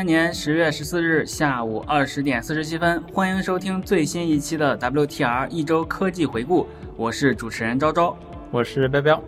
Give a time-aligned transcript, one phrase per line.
[0.00, 6.66] 三年十月十四日下午二十点四十七分，欢迎收听最新一期的 WTR 一周科技回顾。
[6.96, 8.16] 我是主持人昭昭，
[8.50, 9.22] 我是彪彪。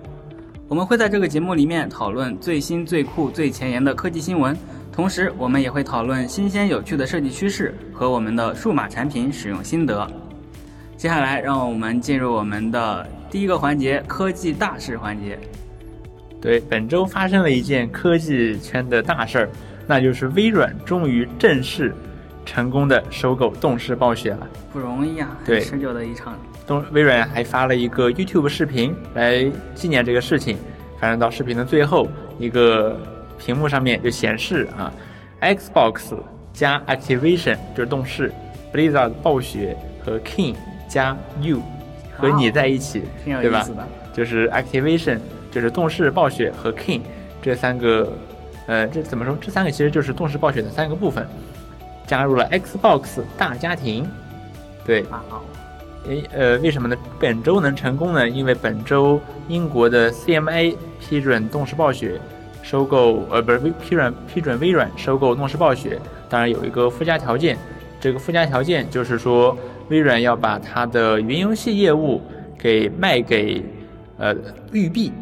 [0.68, 4.56] 我们会在这个节目里面讨论最新、最酷、最前沿的科技新闻，
[4.90, 10.10] 同时我们也会讨论新鲜有趣的设计趋势和我们的数码产品使用心得。
[10.96, 15.38] 接下来，让我们进入我们的第一个环节——科技大事环节。
[16.40, 19.50] 对，本周发生了一件科技圈的大事儿，
[19.86, 21.94] 那就是微软终于正式
[22.44, 24.48] 成功的收购动视暴雪了。
[24.72, 26.38] 不容易啊，对，持久的一场。
[26.66, 30.56] 动微软还发了一个 YouTube 视频来纪念这个事情。
[31.00, 32.08] 反正到视频的最后，
[32.38, 32.98] 一个
[33.38, 34.92] 屏幕上面就显示啊
[35.40, 36.14] ，Xbox
[36.52, 38.32] 加 Activation 就是动视
[38.72, 40.54] ，Blizzard 暴雪和 King
[40.88, 41.60] 加 You
[42.16, 43.66] 和你在一起，对吧？
[44.12, 45.18] 就是 Activation。
[45.52, 47.02] 就是动视暴雪和 King
[47.42, 48.10] 这三个，
[48.66, 49.36] 呃，这怎么说？
[49.40, 51.26] 这三个其实就是动视暴雪的三个部分，
[52.06, 54.08] 加入了 Xbox 大家庭。
[54.84, 55.04] 对，
[56.08, 56.96] 诶，呃，为什么呢？
[57.20, 58.28] 本周能成功呢？
[58.28, 62.20] 因为本周英国的 CMA 批准动视暴雪
[62.62, 65.98] 收购，呃，不是批准批准微软收购动视暴雪。
[66.28, 67.56] 当然有一个附加条件，
[68.00, 69.56] 这个附加条件就是说，
[69.88, 72.20] 微软要把它的云游戏业务
[72.58, 73.62] 给卖给，
[74.18, 74.34] 呃，
[74.72, 75.12] 育碧。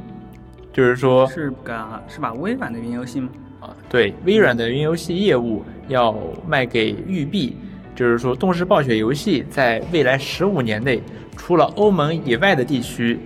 [0.81, 3.29] 就是说，是把是把微软的云游戏吗？
[3.61, 6.17] 啊，对，微软的云游戏业务要
[6.49, 7.55] 卖给育碧。
[7.95, 11.03] 就是说，动视暴雪游戏在未来十五年内，
[11.37, 13.21] 除了欧盟以外的地区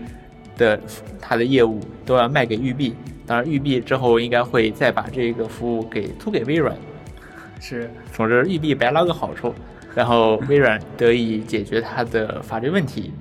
[0.56, 0.80] 的
[1.20, 2.96] 它的业务都要卖给育碧。
[3.24, 6.76] 当然，育碧之后应该会再把这个服务给租给微软。
[7.60, 9.54] 是，总之，育碧白捞个好处，
[9.94, 13.12] 然后微软得以解决它的法律问题。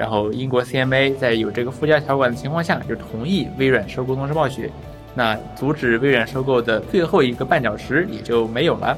[0.00, 4.70] 然后英国 CMA 在有这个附加条款的情况下，就同意微软收购动视暴雪，
[5.14, 8.96] 那阻止微软收购的最后一个绊脚石也就没有了。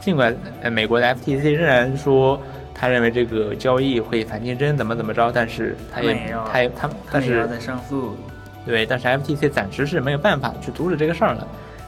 [0.00, 2.40] 尽管呃美国的 FTC 仍然说
[2.72, 6.16] 他认为这个交易会反竞争，怎么怎么着，但是他也
[6.52, 8.16] 他也他但是在上诉，
[8.64, 11.44] 对，但是 FTC 暂时是没有办法去阻止这个事儿了。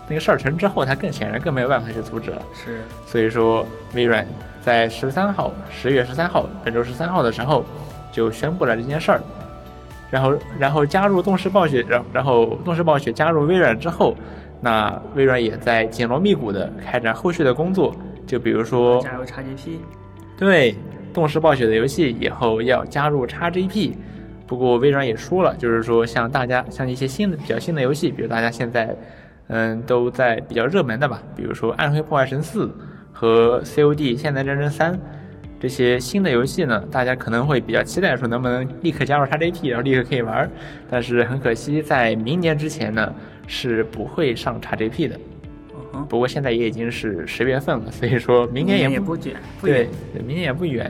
[0.08, 2.42] 那个事儿成之后，他更显然更没有办法去阻止了。
[2.52, 4.26] 是，所以说微软
[4.64, 7.64] 在十三号，十月十三号，本周十三号的时候。
[8.18, 9.20] 就宣布了这件事儿，
[10.10, 14.16] 然后，然后加入动视暴雪，然然后动视暴雪加入微软之后，
[14.60, 17.94] 那微软也在紧锣密鼓的开展后续的工作，
[18.26, 19.76] 就比如说加入 XGP，
[20.36, 20.74] 对，
[21.14, 23.92] 动视暴雪的游戏以后要加入 XGP，
[24.48, 28.96] 不过微软也说了，就是说像大家像一些新的比较新的游戏，比如大家现在
[29.46, 32.68] 嗯都在比较热门的吧，比如说暗黑破坏神四
[33.12, 34.98] 和 COD 现代战争三。
[35.60, 40.48] 这些新的游戏呢，大家可能会比较期待，说能不能立刻加入 XGP，然后立刻可以玩。
[40.88, 43.12] 但是很可惜，在明年之前呢，
[43.46, 45.18] 是不会上 XGP 的。
[46.08, 49.34] 不过现在也已经是十月份了，所以说明年也不远。
[49.60, 49.88] 对，
[50.24, 50.88] 明年也不远。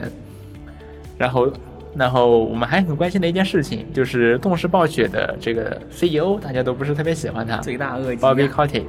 [1.17, 1.51] 然后，
[1.95, 7.57] 然后我们还很关心的一件事情，就是动视暴雪的这个 CEO，大家都不是特别喜欢他。
[7.57, 8.21] 最大恶极。
[8.21, 8.83] Bobby Kotick，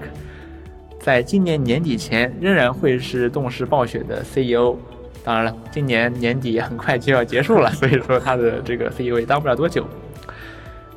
[1.00, 4.76] 在今年年底前仍然会是动视暴雪的 CEO。
[5.24, 9.86] 当然了，今年年底很快就要结束了，所以说他的这个 CEO 也当不了多久。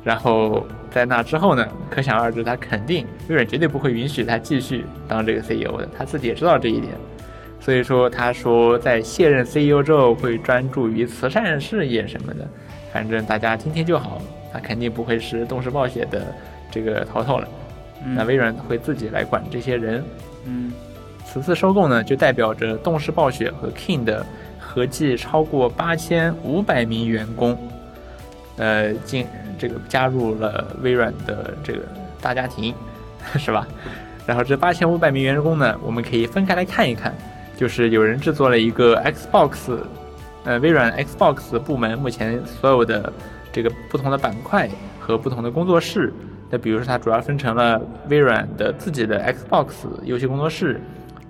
[0.02, 6.92] 然后在那之后呢，可想而知，他肯定微软绝对不会允许他继续当这个 CEO 的，他自己也知道这一点。
[7.60, 12.46] 所以说，他说在卸任 CEO 之后会专注于慈善事业什么的，
[12.92, 14.20] 反正大家听听就好。
[14.52, 16.26] 他肯定不会是动视暴雪的
[16.70, 17.48] 这个头头了，
[18.14, 20.04] 那微软会自己来管这些人。
[20.44, 20.70] 嗯。
[21.34, 24.24] 此次收购呢，就代表着动视暴雪和 King 的
[24.56, 27.58] 合计超过八千五百名员工，
[28.56, 29.26] 呃，进
[29.58, 31.80] 这个加入了微软的这个
[32.20, 32.72] 大家庭，
[33.36, 33.66] 是吧？
[34.24, 37.12] 然后这八千五百名员工呢，我们可以分开来看一看，
[37.56, 39.76] 就是有人制作了一个 Xbox，
[40.44, 43.12] 呃，微软 Xbox 部门目前所有的
[43.52, 44.70] 这个不同的板块
[45.00, 46.12] 和不同的工作室，
[46.48, 49.66] 那比如说它主要分成了微软的自己的 Xbox
[50.04, 50.80] 游戏工作室。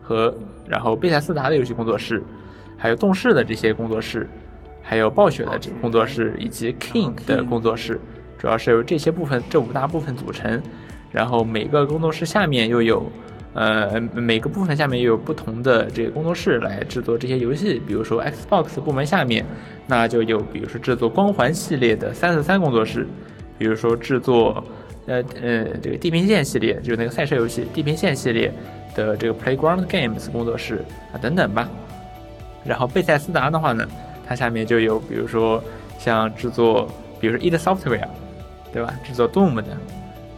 [0.07, 0.33] 和
[0.69, 2.23] 然后贝塞斯达的游戏工作室，
[2.77, 4.29] 还有动视的这些工作室，
[4.83, 7.99] 还有暴雪的这工作室以及 King 的工作室，
[8.39, 10.63] 主要是由这些部分这五大部分组成。
[11.11, 13.11] 然后每个工作室下面又有，
[13.55, 17.81] 呃，每个部分下面又有不同的这个工作室来制作这些游戏。
[17.87, 19.47] 比如说 Xbox 部门下面，
[19.87, 23.07] 那就有比如说制作光环系列的三四三工作室，
[23.57, 24.63] 比如说制作，
[25.07, 28.53] 呃呃这个地平线系列就是那个赛车游戏地平线系列。
[28.95, 31.69] 的这个 Playground Games 工作室啊等等吧，
[32.65, 33.87] 然后贝塞斯达的话呢，
[34.27, 35.63] 它下面就有比如说
[35.99, 36.89] 像制作，
[37.21, 38.09] 比如说 id Software，
[38.73, 38.95] 对吧？
[39.05, 39.65] 制作 Doom 的，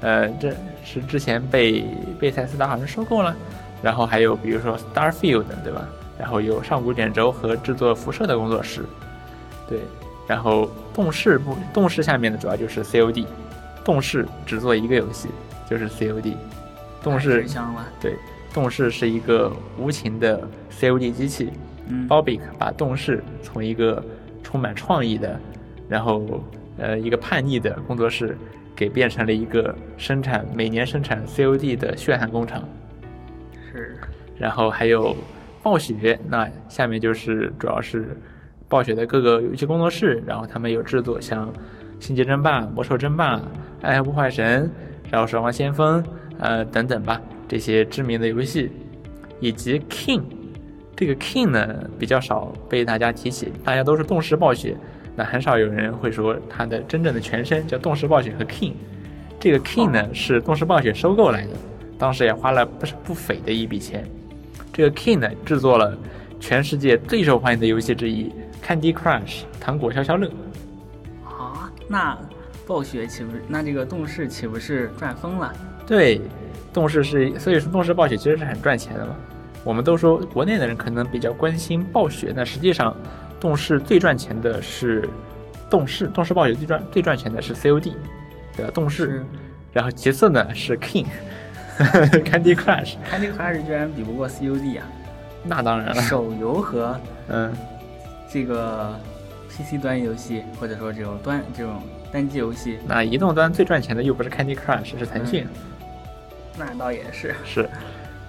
[0.00, 0.52] 呃，这
[0.84, 1.84] 是之前被
[2.18, 3.34] 贝塞斯达好像收购了，
[3.82, 5.86] 然后还有比如说 Starfield，对吧？
[6.18, 8.82] 然后有上古卷轴和制作辐射的工作室，
[9.68, 9.78] 对。
[10.26, 13.24] 然后动视部动视下面的主要就是 COD，
[13.84, 15.28] 动视只做一个游戏，
[15.70, 16.34] 就是 COD。
[17.00, 17.46] 动视。
[18.00, 18.16] 对，
[18.56, 21.52] 动视是一个无情的 COD 机器。
[21.88, 24.02] 嗯 Bobic 把动视从一个
[24.42, 25.38] 充满创意的，
[25.90, 26.42] 然后
[26.78, 28.34] 呃一个叛逆的工作室，
[28.74, 32.66] 给变成了一个生产每年生产 COD 的血汗工厂。
[33.70, 33.94] 是。
[34.38, 35.14] 然后还有
[35.62, 38.16] 暴雪，那下面就是主要是
[38.68, 41.46] 暴雪的各个游戏工作室，然后他们有制作像
[42.00, 43.36] 《星际争霸》《魔兽争霸》
[43.82, 44.64] 《暗黑破坏神》，
[45.12, 46.02] 然后《守望先锋》
[46.38, 48.70] 呃等等吧，这些知名的游戏，
[49.40, 50.22] 以及 King。
[50.96, 54.76] 这个 King 呢比较少被大家提起，大家都是动视暴雪，
[55.14, 58.72] 那很少有人会说它的真正的全称叫动视暴雪和 King。
[59.38, 61.52] 这个 King 呢是动视暴雪收购来的，
[61.98, 64.08] 当时也花了不是不菲的一笔钱。
[64.72, 65.96] 这个 King 呢制作了
[66.40, 68.32] 全世界最受欢迎的游戏之一
[68.66, 70.28] 《Candy Crush》糖果消消乐。
[71.24, 72.18] 啊，那
[72.66, 75.54] 暴雪岂不是那这个动视岂不是赚疯了？
[75.86, 76.20] 对，
[76.72, 79.14] 动视是所以说动视暴雪其实是很赚钱的嘛。
[79.64, 82.96] 我们都说国内的人可能比较关心暴雪，那实际上
[83.40, 85.08] 动视最赚钱的是
[85.68, 87.92] 动视，动视暴雪最赚最赚钱的是 COD，
[88.56, 88.70] 对吧？
[88.72, 89.24] 动视，
[89.72, 94.86] 然后其次呢是 King，Candy Crush，Candy Crush 居然比不过 COD 啊？
[95.42, 96.98] 那当然了，手游和
[97.28, 97.52] 嗯
[98.28, 98.94] 这个
[99.48, 105.46] PC 端游戏或者说这种端这种单机游戏，那移动端最赚钱的又不是 Candy Crush，是腾讯。
[106.58, 107.68] 那倒也是是。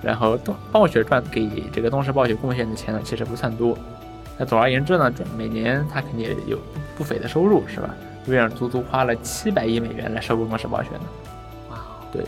[0.02, 3.78] 然后动暴雪赚给这个东视暴雪贡献的钱呢，其实不算多。
[4.38, 6.60] 那总而言之呢，每年他肯定也有
[6.96, 7.90] 不菲的收入，是吧？
[8.28, 11.02] 微软足足花了七百亿美元来收购动视暴雪呢。
[11.72, 11.78] 哇，
[12.12, 12.24] 对。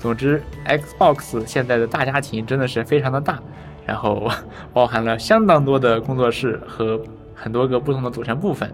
[0.00, 3.38] 总之，Xbox 现在的大家庭真的是非常的大，
[3.86, 4.28] 然后
[4.74, 7.00] 包含了相当多的工作室和
[7.34, 8.70] 很多个不同的组成部分。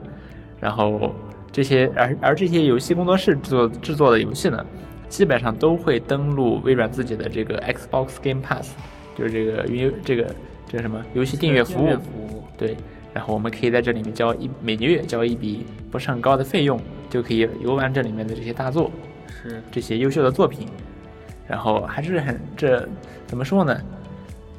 [0.58, 1.14] 然后
[1.52, 4.64] 这些而而这些游戏工作室制作制作的游戏呢？
[5.10, 8.70] 基本上都会登录微软自己的这个 Xbox Game Pass，
[9.18, 10.34] 就是这个云这个
[10.68, 11.98] 这个什么游戏订阅服务。
[12.56, 12.76] 对，
[13.12, 16.80] 然后我们可以在这里面交一每个月交一笔不是很高的费用，
[17.10, 18.90] 就可以游玩这里面的这些大作，
[19.26, 20.68] 是这些优秀的作品。
[21.48, 22.88] 然后还是很这
[23.26, 23.76] 怎么说呢？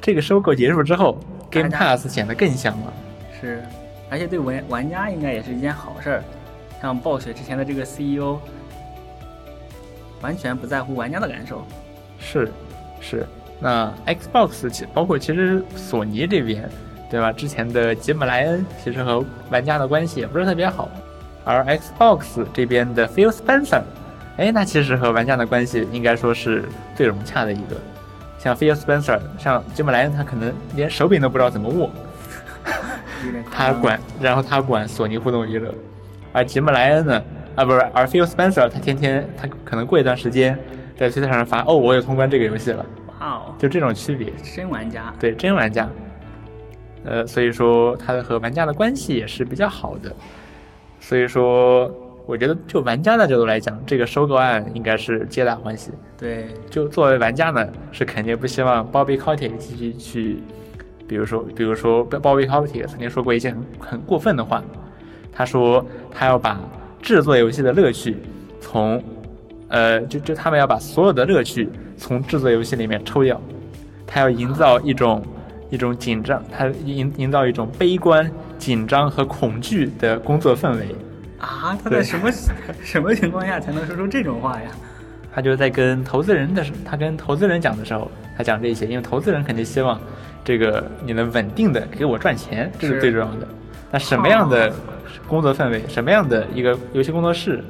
[0.02, 1.18] 这个收购结束之后
[1.50, 2.92] ，Game Pass 显得更香了。
[3.40, 3.62] 是，
[4.10, 6.24] 而且对玩玩家应该也是一件好事儿。
[6.82, 8.38] 像暴雪之前的这个 CEO。
[10.22, 11.62] 完全不在乎玩家的感受，
[12.18, 12.50] 是，
[13.00, 13.26] 是。
[13.60, 16.68] 那 Xbox 其包括其实索尼这边，
[17.10, 17.30] 对吧？
[17.32, 20.88] 之前的吉姆莱恩其实和玩家的关系也不是特别好，
[21.44, 23.82] 而 Xbox 这边的 Phil Spencer，
[24.36, 26.64] 哎，那其实和玩家的关系应该说是
[26.96, 27.76] 最融洽的一个。
[28.38, 31.88] 像 Phil Spencer，像吉姆莱恩，他可能连手柄都不知道怎么握，
[33.52, 35.72] 他管，然后他管索尼互动娱乐，
[36.32, 37.22] 而吉姆莱恩呢？
[37.54, 40.58] 啊，不是，而 Phil Spencer 他天天他可能过一段时间
[40.96, 42.84] 在推特上发，哦，我也通关这个游戏了，
[43.20, 45.86] 哇哦，就这种区别，真玩家，对，真玩家，
[47.04, 50.10] 呃，所以说他和玩家的关系也是比较好的，
[50.98, 51.92] 所以说
[52.24, 55.90] 我觉得就玩家的角度来讲，这个收购案应该是皆大欢喜。
[56.16, 60.42] 对，就作为玩家呢，是肯定不希望 Bobby Kotick 继续去，
[61.06, 64.62] 比如说，比如说 Bobby Kotick 曾经说过一些很很过分的话，
[65.30, 66.58] 他说他要把。
[67.02, 68.16] 制作游戏的乐趣，
[68.60, 69.02] 从，
[69.68, 73.38] 呃，就就他们要把所有的乐趣从制作游戏里面抽掉，
[74.06, 75.22] 他要营造一种
[75.68, 80.86] 一种紧张，他营营造一种悲观、紧张和恐惧的工作氛围。
[81.38, 82.30] 啊，他在什么
[82.82, 84.70] 什么情况下才能说出这种话呀？
[85.34, 90.00] 他就在跟投资人的时，他跟投资人讲的时候，他讲这些，因为投资人肯定希望
[90.44, 93.48] 这个你能稳定的给我赚钱，这是最重要的。
[93.90, 94.72] 那什么样的？
[95.28, 97.62] 工作氛围什么样的一个游戏工作室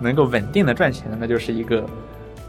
[0.00, 1.16] 能够稳定的赚钱呢？
[1.20, 1.84] 那就是一个，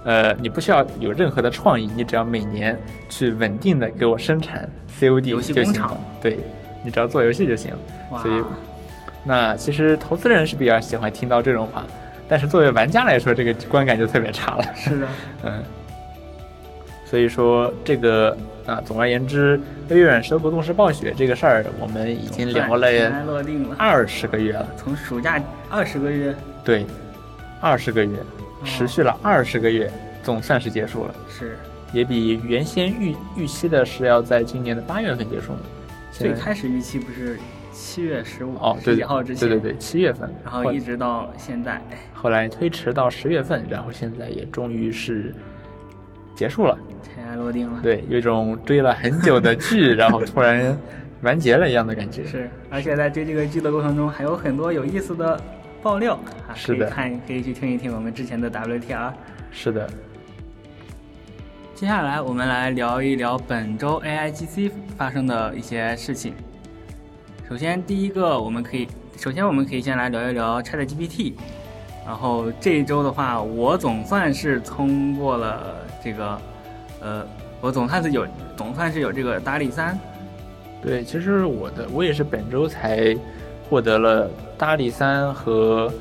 [0.04, 2.78] 呃，你不需要有任何的创意，你只要每年
[3.10, 4.70] 去稳定的给我生产
[5.00, 6.40] COD 游戏工厂，对
[6.84, 8.20] 你只要做游戏就行了。
[8.22, 8.44] 所以，
[9.24, 11.86] 那其实投资人是比较喜欢听到这种话，
[12.28, 14.64] 但是作为玩家来说，这个观感就特别差了。
[14.76, 15.08] 是的，
[15.44, 15.64] 嗯。
[17.10, 22.86] 所以说这个啊，总而言之，微软收购动视暴雪这个事儿，我们已经聊了
[23.78, 24.68] 二十个月了。
[24.76, 26.36] 从暑假二十个月，
[26.66, 26.86] 对，
[27.62, 28.18] 二十个月，
[28.66, 29.90] 持续了二十个月，
[30.22, 31.16] 总算是结束了。
[31.30, 31.58] 是，
[31.94, 35.60] 也比原先预预期的是要在今年的八月份结束嘛。
[36.12, 37.40] 最开始预期不是
[37.72, 41.82] 七月十五哦，对，号之前，对对对，七月份，然后一直到现在，
[42.14, 45.34] 后来推迟到十月份，然后现在也终于是。
[46.38, 47.80] 结束了，尘埃落定了。
[47.82, 50.78] 对，有一种追了很久的剧， 然后突然
[51.24, 52.24] 完结了一样的感觉。
[52.26, 55.42] 是，而且在追这个剧的过程中，还有很多有意思的
[55.82, 56.14] 爆料
[56.48, 59.12] 啊，是的可以看，可以去听一听我们之前的 WTR。
[59.50, 59.90] 是的，
[61.74, 66.36] 接下来我们来聊一聊本周 AIGC 发生的一些事情。
[67.50, 71.34] 首先，第一个我们可以，首先我们可以先来聊一聊 ChatGPT。
[72.06, 76.42] 然后这一周的话，我总算是通过了这个，
[77.02, 77.26] 呃，
[77.62, 78.26] 我总算是有，
[78.56, 79.98] 总算是有这个大力三。
[80.82, 83.16] 对，其实我的我也是本周才
[83.70, 85.92] 获得了大力三和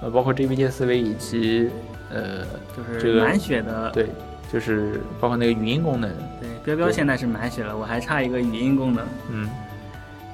[0.00, 1.70] 呃，包括 GPT 思维以及
[2.10, 2.44] 呃，
[2.76, 4.08] 就是满血的，对，
[4.52, 6.10] 就是包括那个语音功能。
[6.40, 9.06] 对，彪彪现在是满血了，我还差一个语音功能。
[9.30, 9.48] 嗯。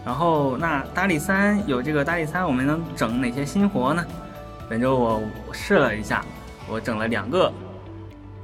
[0.06, 4.02] 然后那大力三有这个大力三，我们能整哪些新活呢？
[4.66, 5.22] 本周我
[5.52, 6.24] 试了一下，
[6.66, 7.52] 我整了两个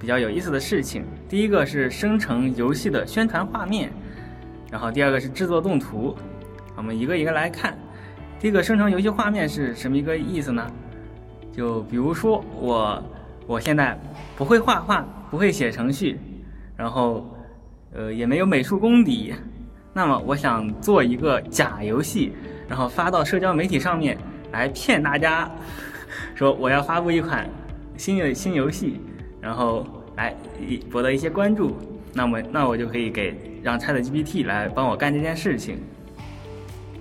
[0.04, 1.02] 比较有意思的事情。
[1.26, 3.90] 第一个是生成游戏的宣传画面，
[4.70, 6.14] 然后第二个是制作动图。
[6.76, 7.74] 我们一个一个来看。
[8.38, 10.70] 第一个生成游戏画面是什么一个意思呢？
[11.50, 13.02] 就比如说我
[13.46, 13.98] 我现在
[14.36, 16.20] 不会画画，不会写程序，
[16.76, 17.26] 然后
[17.94, 19.32] 呃也没有美术功底，
[19.94, 22.34] 那么我想做一个假游戏，
[22.68, 24.18] 然后发到社交媒体上面
[24.52, 25.50] 来骗大家。
[26.34, 27.48] 说我要发布一款
[27.96, 29.00] 新的新游戏，
[29.40, 30.34] 然后来
[30.90, 31.76] 博得一些关注，
[32.12, 35.78] 那么那我就可以给让 ChatGPT 来帮我干这件事情。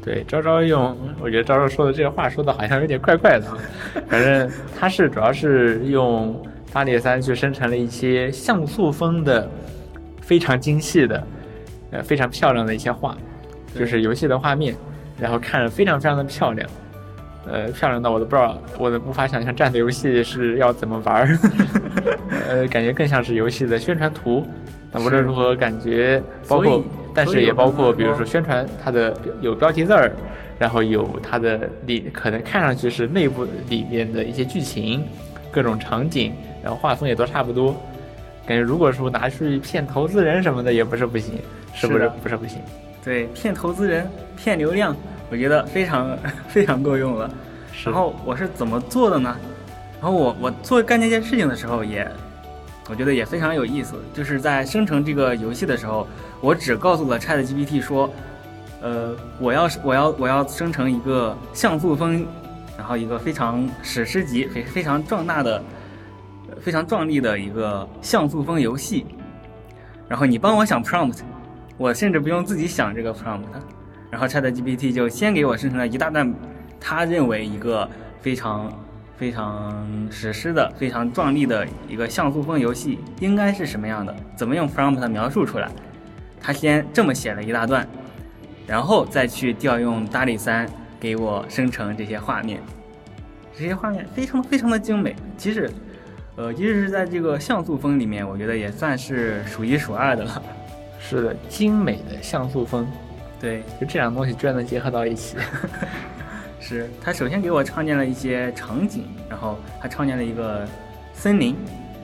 [0.04, 3.48] 对，昭昭用，我觉得昭昭说的这个话说的好像有点怪怪的，
[4.10, 6.36] 反正他是主要是用
[6.74, 9.50] 八点三去生成了一些像素风的
[10.22, 11.28] 非常精细的，
[11.92, 13.16] 呃非常漂亮的一些画，
[13.74, 14.76] 就是游戏的画面，
[15.18, 16.70] 然后看着非常非常的漂亮。
[17.46, 21.38] 呃，漂亮到我都不知道，我都无法想象这样的游戏是要怎么玩儿。
[22.54, 24.46] 呃，感觉更像是游戏的宣传图。
[24.92, 26.84] 那无论如何，感觉包括，
[27.16, 30.12] 但是也包括，比如说宣传它的有标题字儿，
[30.60, 35.04] 然后有它的里可能看上去是内部里面的一些剧情，
[35.52, 36.32] 各种场景，
[36.62, 37.76] 然后画风也都差不多。
[38.46, 41.40] 感觉如果说拿去骗投资人什么的也不是不行，
[41.74, 42.12] 是不是？
[42.22, 42.60] 不是不行。
[43.04, 44.08] 对，骗投资人，
[44.38, 44.96] 骗流量。
[45.32, 46.16] 我觉得非常
[46.48, 47.28] 非常够用了，
[47.84, 49.36] 然后我是怎么做的呢？
[50.00, 52.08] 然后我我做干这件事情的时候也，
[52.90, 53.96] 我觉得也非常有意思。
[54.14, 56.08] 就是在生成这个游戏的时候，
[56.42, 58.10] 我只告诉了 Chat GPT 说，
[58.82, 62.26] 呃，我要我要我要生成一个像素风，
[62.78, 65.64] 然后一个非常史诗级、非非常壮大的、
[66.60, 69.06] 非常壮丽的一个像素风游戏。
[70.10, 71.20] 然后你帮我想 prompt，
[71.78, 73.44] 我甚至不用自己想这个 prompt。
[74.12, 76.32] 然后 ChatGPT 就先给我生成了一大段，
[76.80, 77.90] 他认为一个
[78.22, 78.72] 非常
[79.24, 85.72] 非常史诗的、非常壮丽的一个像素风游戏应该是什么样的，怎么用 prompt 描述出来。
[86.42, 87.88] 他先这么写了一大段，
[88.68, 90.68] 然后再去调用 DALL-E 3
[91.00, 92.60] 给我生成这些画面。
[93.58, 95.72] 这些画面非常非常的精美，即使
[96.36, 100.44] 呃，即使是在这个像素风里面，我觉得也算是数一数二的了。
[101.00, 102.86] 是的，精美的像素风。
[103.40, 105.38] 对，就这两个东西居然能结合到一起，
[106.64, 110.66] 是他首先给我创建了一些场景，然后他创建了一个
[111.14, 111.56] 森林，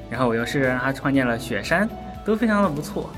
[0.10, 1.90] 然后我又是让他创建了雪山，
[2.26, 3.10] 都非常的不错。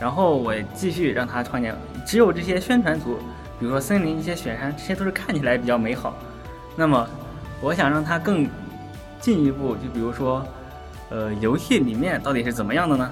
[0.00, 3.18] 然后我继续让他创建，只有这些宣传图，
[3.58, 6.16] 比如说森林、一些雪山，这些都是看起来比较美好。
[6.74, 7.08] 那么
[7.60, 8.48] 我想让他更
[9.20, 10.44] 进一步，就比如说，
[11.10, 13.10] 呃，游戏里面到底是怎么样的呢？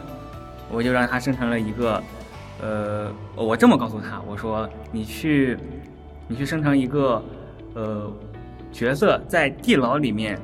[0.71, 2.03] 我就让他生成了一个。
[2.61, 5.57] 呃，我这么告诉他，我说你去，
[6.27, 7.23] 你去生成一个，
[7.79, 8.13] 呃，
[8.73, 10.37] 角色在地牢里面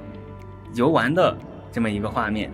[0.77, 1.37] 游玩的
[1.73, 2.49] 这么一个画面，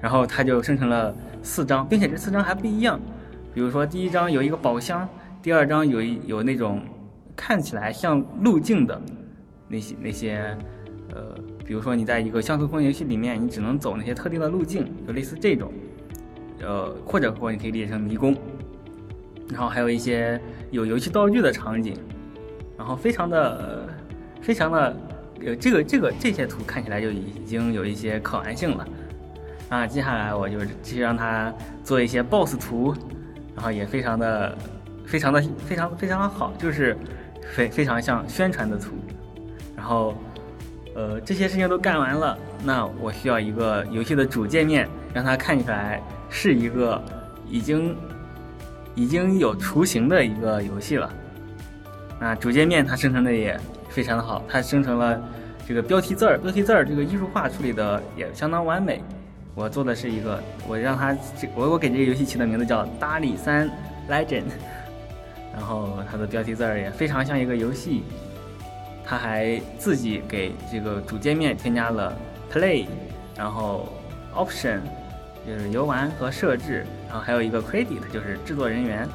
[0.00, 2.98] 然后它就生成了四张，并且这四张还不一样，
[3.52, 5.06] 比如说第一张有一个宝箱，
[5.42, 6.80] 第二张有有那种
[7.36, 8.98] 看起来像路径的
[9.68, 10.56] 那些那些，
[11.14, 11.34] 呃，
[11.66, 15.70] 比如说你在一个像素风游戏里面，你只能走那些特定的路径，就类似这种。
[16.62, 18.34] 呃，或者说你可以理解成迷宫，
[19.50, 20.40] 然后还有一些
[20.70, 21.94] 有游戏道具的场景，
[22.82, 23.86] 然后非常的
[24.40, 24.96] 非常的，
[25.46, 28.84] 呃，这个这个这些图看起来就已经有一些可玩性了。
[29.68, 32.92] 啊，接下来我就继续让他做一些 BOSS 图，
[33.54, 34.58] 然后也非常的
[35.06, 36.96] 非常的非常非常的好，就是
[37.54, 38.96] 非非常像宣传的图。
[39.76, 40.12] 然后，
[40.96, 46.02] 呃，这些事情都干完了，那我需要一个游戏的主界面，让它看起来。
[46.34, 47.00] 是一个
[47.46, 47.94] 已经
[48.94, 51.12] 已经有雏形的一个游戏了，
[52.22, 55.20] 啊，主界面它生成的也非常的好，它生成了
[55.66, 59.02] 这个标题字儿，标题字儿这个艺术化处理的也相当完美，
[59.56, 63.68] 我做的是一个，我让它这我我给这个游戏起的名字叫《大力三
[64.08, 64.26] Legend》，
[65.52, 68.04] 然后它的标题字儿也非常像一个游戏。
[69.04, 72.16] 它还自己给这个主界面添加了
[72.52, 72.86] Play，
[73.36, 73.88] 然后
[74.32, 74.78] Option
[75.44, 79.08] 就是游玩和设置，然后还有一个 Credit 就是制作人员。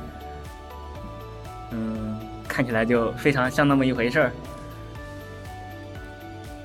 [1.71, 2.19] 嗯，
[2.57, 4.31] 看起来就非常像那么一回事儿。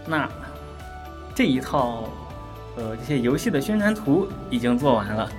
[0.06, 0.26] 那
[1.34, 2.08] 这一套
[2.78, 5.30] 呃这些游戏的宣传图已经做完了，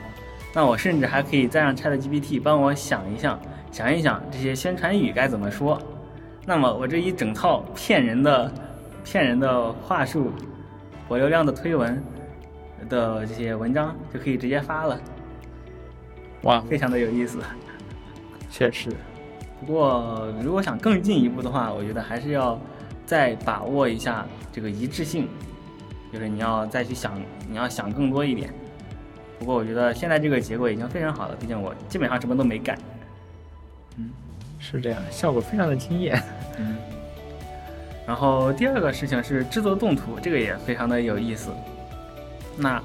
[0.54, 3.40] 那我甚至还可以再让 ChatGPT 帮我想一想，
[3.72, 5.82] 想一想这些宣传语该怎么说。
[6.46, 8.52] 那么我这一整套骗人的、
[9.04, 10.32] 骗人的话术、
[11.08, 12.00] 博流量的推文
[12.90, 15.02] 的这些文章就可以直接发了，
[16.44, 17.40] 哇，非常的有意思。
[18.52, 18.92] 确实，
[19.66, 22.60] 不过如果想更进一步的话，我觉得还是要
[23.06, 25.28] 再把握一下这个一致性，
[26.12, 28.50] 就是你要再去想，你要想更多一点。
[29.40, 32.78] 不过我觉得现在这个结果已经非常好了，毕竟我基本上什么都没改。
[33.98, 34.10] 嗯。
[34.60, 36.18] 是这样，效果非常的惊艳。
[36.58, 36.78] 嗯，
[38.08, 41.52] 然后第二个事情是制作动图，这个也非常的有意思。
[42.56, 42.82] 那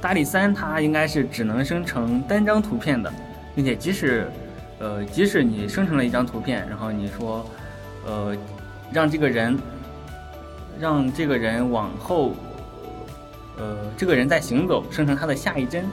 [0.00, 3.12] 大力三它应该是只能生成单张图片的，
[3.54, 4.28] 并且即使
[4.80, 7.46] 呃即使你生成了一张图片，然后你说
[8.04, 8.36] 呃
[8.92, 9.56] 让这个人
[10.80, 12.34] 让这个人往后
[13.56, 15.84] 呃这个人在行走，生成他的下一帧，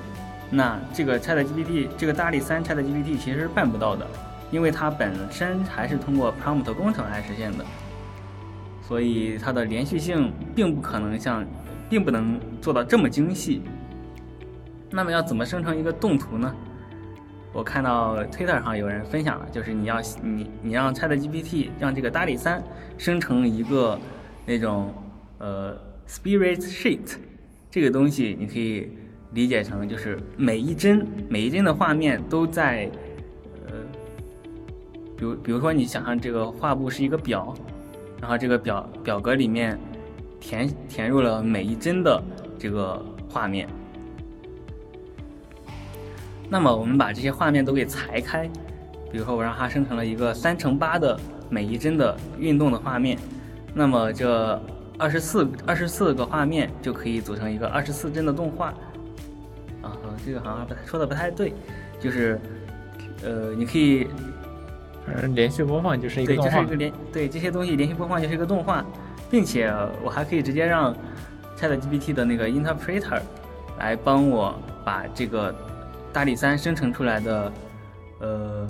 [0.50, 4.08] 那这个 ChatGPT 这个大力三 ChatGPT 其实是办不到的。
[4.50, 7.66] 因为它本身还是通过 prompt 工程来实现的，
[8.82, 11.46] 所以它的连续性并不可能像，
[11.90, 13.62] 并不能做到这么精细。
[14.90, 16.56] 那么要怎么生成一个动图呢？
[17.58, 22.64] 我看到 Twitter 上有人分享了，就是你要你你让 ChatGPT 让这个达里三
[23.00, 24.00] 生成一个
[24.46, 24.94] 那种
[25.40, 25.76] 呃
[26.08, 27.16] Spirit Sheet，
[27.72, 28.92] 这个东西你可以
[29.34, 32.92] 理解成就是每一帧每一帧的画面都在
[33.66, 33.74] 呃。
[35.18, 37.56] 比如，比如说，你想象这个画布是一个表，
[38.22, 39.76] 然后这个表表格里面
[40.40, 42.24] 填填入了每一帧的
[42.60, 43.68] 这个画面。
[46.50, 48.48] 那么，我们把这些画面都给裁开，
[49.12, 53.18] 比如说，我让它生成了一个三乘八的每一帧的运动的画面，
[53.74, 54.62] 那么这
[54.98, 58.68] 二十四二十四个画面就可以组成一个二十四帧的动画。
[59.82, 59.92] 啊，
[60.26, 61.54] 这个好像不太说的不太对，
[62.00, 62.40] 就是，
[63.24, 64.08] 呃，你可以。
[65.10, 68.84] 嗯，连续播放就是一个对，就是一个连对这些东西连续播放就是一个动画，
[69.30, 70.94] 并且我还可以直接让
[71.58, 73.22] ChatGPT 的那个 Interpreter
[73.80, 75.56] 来帮我把这个
[76.18, 77.52] 大力三生成出来的
[78.22, 78.68] 呃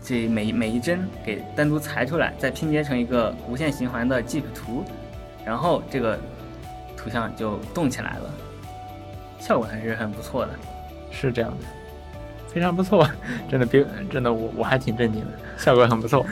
[0.00, 4.84] 这每每一帧给单独裁出来，再拼接成一个无限循环的 GIF 图，
[5.44, 6.16] 然后这个
[6.96, 8.30] 图像就动起来了，
[9.40, 10.52] 效果还是很不错的。
[11.10, 11.56] 是这样的。
[12.46, 13.04] 非常不错，
[13.50, 16.24] 真的，比真的，我我还挺震惊的，效果很不错。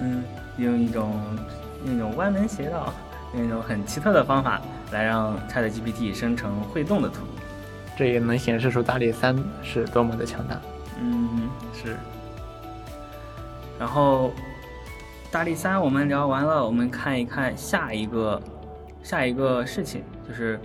[0.00, 0.24] 嗯，
[0.56, 1.12] 用一种
[1.84, 2.92] 用一种歪门邪道，
[3.36, 7.20] 用一种很奇特的方法来让 ChatGPT 生成会动的图，
[7.96, 10.60] 这也能显示出大力三是多么的强大。
[11.00, 11.96] 嗯，是。
[13.78, 14.32] 然后
[15.30, 18.40] 大力三我们聊完了，我们看一看下一个
[19.02, 20.60] 下一个事情，就是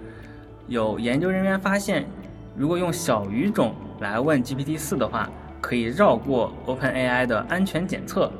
[0.68, 2.06] 有研究人员发现，
[2.56, 3.74] 如果用小语种。
[4.02, 5.30] 来问 GPT 四的话，
[5.62, 8.32] 可以绕过 OpenAI 的安全检测。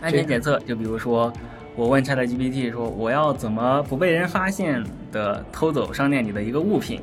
[0.00, 1.30] 安全检测，就比如说，
[1.76, 7.00] 我问 ChatGPT 说，我要怎么不被人发现的偷走商店里的一个物品？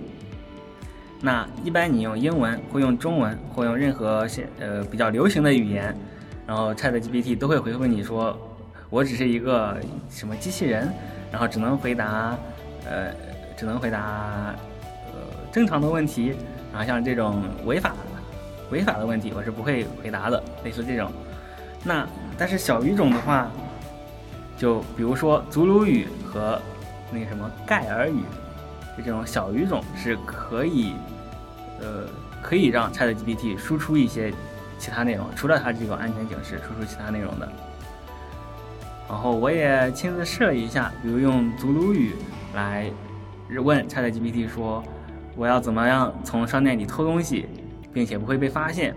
[1.20, 5.94] 那一般你用英文，或用中文，或用任何现呃比较流行的语言，
[6.48, 8.36] 然后 ChatGPT 都会回复你说，
[8.90, 9.78] 我只是一个
[10.10, 10.90] 什么机器人，
[11.32, 12.38] 然后只能回答，
[12.86, 13.14] 呃，
[13.58, 14.56] 只能回答
[15.08, 15.20] 呃。
[15.52, 16.34] 正常的问题，
[16.72, 17.94] 然后像这种违法、
[18.72, 20.42] 违法的问题，我是不会回答的。
[20.64, 21.12] 类似这种，
[21.84, 22.08] 那
[22.38, 23.52] 但是小语种的话，
[24.62, 26.62] 就比如说祖鲁语和
[27.12, 28.20] 那个什么盖尔语，
[28.96, 30.94] 就这种小语种是可以，
[31.80, 32.06] 呃，
[32.44, 34.32] 可以让 ChatGPT 输出一些
[34.78, 37.52] 其他内容，除了它这个安全警示，输出其他内容的。
[39.10, 42.14] 然后我也亲自试了一下，比如用祖鲁语
[42.54, 42.88] 来
[43.64, 44.84] 问 ChatGPT 说。
[45.38, 47.48] 我要怎么样从商店里偷东西，
[47.94, 48.94] 并且不会被发现？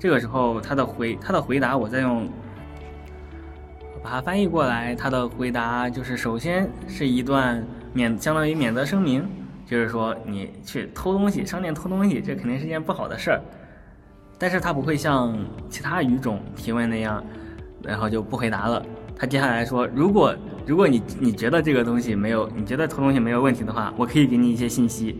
[0.00, 2.28] 这个时候，他的回他的回答，我再用
[4.04, 4.94] 把它翻译过来。
[4.94, 7.64] 他的回答就是：首先是一段
[7.94, 9.26] 免相当于免责声明，
[9.64, 13.40] 就是说你去偷东西，商店偷东西，这肯定是件不好的事儿。
[14.38, 15.34] 但是他不会像
[15.70, 17.24] 其他语种提问那样，
[17.82, 18.84] 然后就不回答了。
[19.16, 20.36] 他接下来说，如果
[20.66, 25.18] 如果你你觉得这个东西没有，你觉得偷东西没有问题的话，我可以给你一些信息。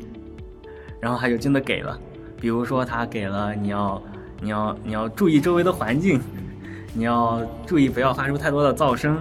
[1.00, 1.98] 然后他就真的给了，
[2.38, 4.02] 比如说他给了你要
[4.42, 6.20] 你要你要注意周围的环境，
[6.94, 9.20] 你要注意不要发出太多的噪声，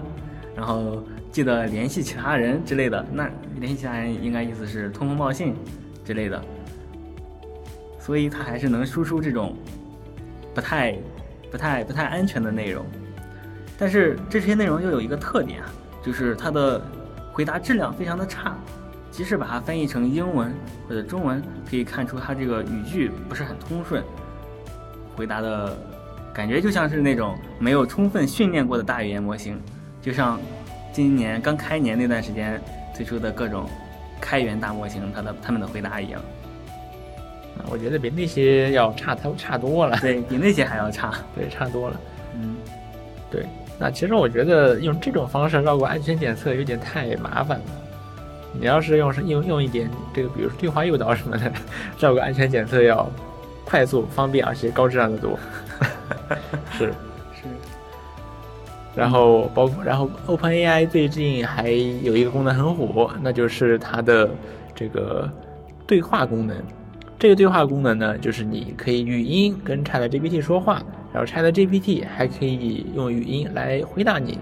[0.55, 3.03] 然后记得联系其他人之类的。
[3.11, 3.27] 那
[3.59, 5.55] 联系其他人应该意思是通风报信
[6.05, 6.41] 之类的。
[7.99, 9.55] 所以他还是能输出这种
[10.53, 10.97] 不太
[11.49, 12.85] 不太不太安全的内容。
[13.77, 15.69] 但是这些内容又有一个特点啊，
[16.03, 16.79] 就是它的
[17.31, 18.55] 回答质量非常的差，
[19.09, 20.53] 即使把它翻译成英文
[20.87, 24.03] 或者中文，可以看出它这个语句不是很通顺，
[25.15, 25.75] 回答的
[26.33, 29.61] 感觉就像是那种没有充分训练过的大语言模型，
[30.01, 30.39] 就像
[30.91, 32.59] 今年刚开年那段时间
[32.95, 33.69] 推出的各种
[34.19, 36.21] 开源大模型，它的他们的回答一样。
[37.69, 42.01] 我觉得比那些要差太差多了，对比那些还要差，对，差多了，
[42.35, 42.55] 嗯，
[43.29, 43.45] 对。
[43.79, 47.65] 那其实我觉得用这种方式绕过安全检测有点太麻烦了。
[48.53, 51.51] 你要是用是用用一点这个，比如说对话诱导什么的，
[51.99, 53.07] 绕过安全检测要
[53.65, 55.37] 快速、方便，而且高质量的多。
[56.77, 56.85] 是
[57.33, 57.43] 是。
[58.95, 64.29] 然后包括然后 OpenAI 最近还有一个功能很火，那就是它的
[64.75, 65.27] 这个
[65.87, 66.55] 对话功能。
[67.17, 70.83] 这个对话功能呢，就是你可以语音跟 ChatGPT 说话。
[71.13, 74.37] 然后 ChatGPT 还可以用语音来回答你，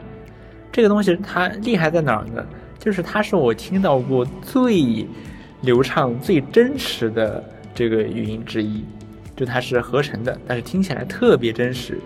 [0.71, 2.45] 这个东西它厉害在哪儿呢？
[2.79, 5.05] 就是它是我听到过最
[5.61, 7.43] 流畅、最真实的
[7.75, 8.83] 这个语音之一，
[9.35, 11.99] 就它是合成的，但是听起来特别真实。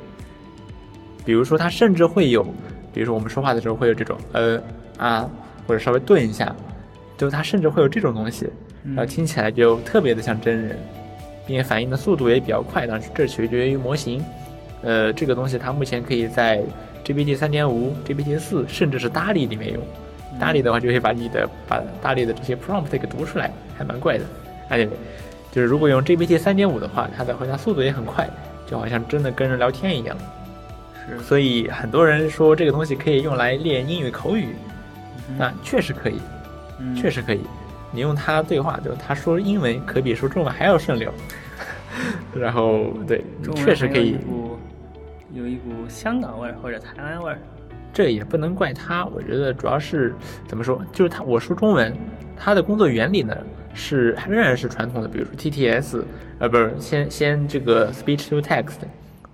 [1.26, 2.44] 比如说，它甚至会有，
[2.94, 4.62] 比如说我们说话的时候会有这种呃
[4.98, 5.30] 啊，
[5.68, 6.56] 或者稍微顿一下，
[7.18, 8.48] 就它甚至会有这种东西，
[8.84, 10.78] 然后听起来就特别的像真人，
[11.48, 14.24] 并且反应的速度也比较快，但是这取决于模型。
[14.84, 16.62] 呃，这个东西它目前可以在
[17.04, 19.82] GPT 三点五、GPT 四，甚至是 DALL-E 里面用。
[20.40, 24.26] DALL-E 的话就会把你的把 DALL-E 的这些 prompt 给读出来，还蛮怪的。
[24.70, 24.88] 而且，
[25.52, 28.30] 就是如果用 GPT 三点五的话，它的回答速度也很快，
[28.68, 30.16] 就好像真的跟人聊天一样。
[31.08, 31.20] 是。
[31.20, 34.56] 所以很多人说这个东西可以用来练英语口语，
[35.38, 36.20] 那确实可以，
[36.96, 37.42] 确实可以。
[37.92, 41.12] 你用它对话，就他说英文可比说中文还要顺溜。
[42.36, 43.24] 然后对，
[43.56, 44.18] 确实可以。
[45.34, 47.40] 有一股香港味儿或者台湾味儿，
[47.94, 49.06] 这也不能怪他。
[49.06, 50.14] 我觉得主要是
[50.48, 51.94] 怎么说，就是他我说中文，
[52.38, 53.36] 他的工作原理呢
[53.74, 56.04] 是仍然是传统的，比如说 TTS，
[56.40, 58.80] 呃，不是先先这个 speech to text，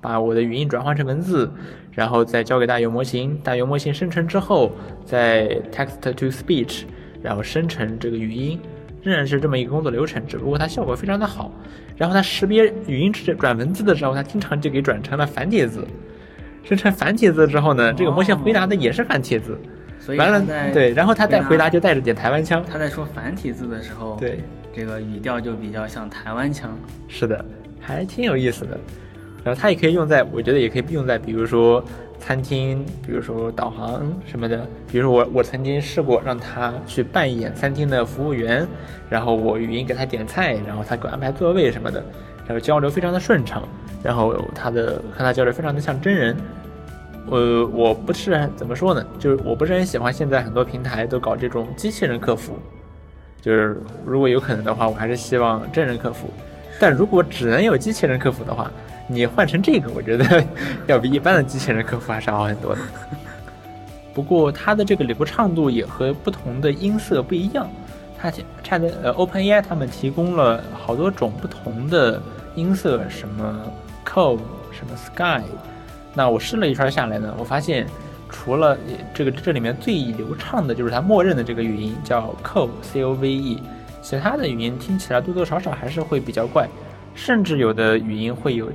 [0.01, 1.49] 把我的语音转换成文字，
[1.91, 4.71] 然后再交给大语模型，大语模型生成之后，
[5.05, 6.83] 再 text to speech，
[7.21, 8.59] 然后生成这个语音，
[9.03, 11.51] 仍然是这么一个工作流程，只不过它效果非常的好。
[11.95, 15.85] 然后它识别语音转转文字的时候，它经常就给转成了繁体字。
[16.63, 19.57] 生成繁体字之后呢，这个模型回答的也是繁体字。
[20.17, 22.63] 完了，对，然后他再回答就带着点台湾腔。
[22.67, 24.39] 他在说繁体字的时候，对，
[24.73, 26.75] 这个语调就比较像台湾腔。
[27.07, 27.45] 是的，
[27.79, 28.79] 还挺有意思的。
[29.43, 31.83] 然后它也可以用在，我觉得也可以用在，比如说
[32.19, 34.65] 餐厅，比如说导航什么的。
[34.91, 38.67] 比如说我我曾经试过让他去扮演餐厅的服务员，
[39.09, 42.03] 然后我语音给他点菜，然后他给我安排座位什么的，
[42.45, 43.63] 然后交流非常的顺畅，
[44.03, 46.37] 然后他的和他交流非常的像真人。
[47.29, 52.57] 呃，我不是怎么说呢，就是我不是很喜欢现在很多平台都搞这种机器人客服，
[53.41, 56.27] 就是如果有可能的话，我还是希望真人客服。
[56.79, 58.71] 但如果只能有机器人客服的话，
[59.11, 60.43] 你换成这个，我觉得
[60.87, 62.81] 要比一般的机器人客服还是好很多的。
[64.13, 67.69] 不过它的这个流畅度也和不同的音色不一样。
[68.17, 72.21] 它差的呃，OpenAI 他们提供了好多种不同的
[72.55, 73.59] 音色，什么
[74.05, 74.39] Cove，
[74.71, 75.43] 什么 Sky。
[76.13, 77.87] 那我试了一圈下来呢，我发现
[78.29, 78.77] 除了
[79.13, 83.63] 这个这里面最流畅的就是它默认的这个语音叫 Cove，C O V E，
[84.03, 86.67] 其他的语音听起来多多少少还是会比较怪，
[87.15, 88.71] 甚至有的语音会有。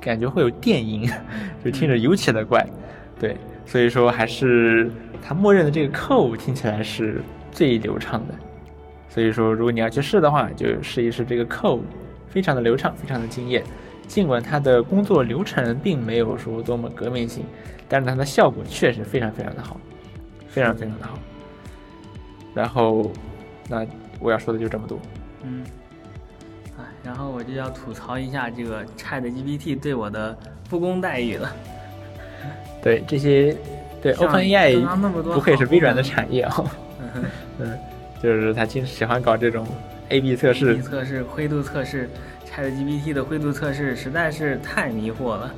[0.00, 1.08] 感觉会有电音，
[1.64, 2.66] 就听着尤其的怪，
[3.18, 4.90] 对，所以说还是
[5.22, 8.34] 它默认的这个 code 听起来是最流畅的，
[9.08, 11.80] 所以说如果你要去试的话，就试一试这个 code，
[12.28, 13.62] 非常的流畅，非常的惊艳。
[14.06, 17.44] 尽管它的工作流程并没有说多么革命性，
[17.86, 19.78] 但是它的效果确实非常非常的好，
[20.48, 21.18] 非常非常的好。
[22.54, 23.12] 然后，
[23.68, 23.86] 那
[24.18, 24.98] 我要说的就这么多，
[25.42, 25.62] 嗯。
[27.08, 30.36] 然后我就要吐槽一下这个 Chat GPT 对我的
[30.68, 31.50] 不公待遇了。
[32.84, 33.56] 对这些，
[34.02, 34.78] 对 OpenAI
[35.22, 36.64] 不愧是微软的产业啊。
[37.58, 37.78] 嗯，
[38.22, 39.66] 就是他经喜欢搞这种
[40.10, 40.82] A/B 测试 b。
[40.82, 42.10] 测试灰度测试
[42.46, 45.54] ，Chat GPT 的灰度测试实在是太迷惑了。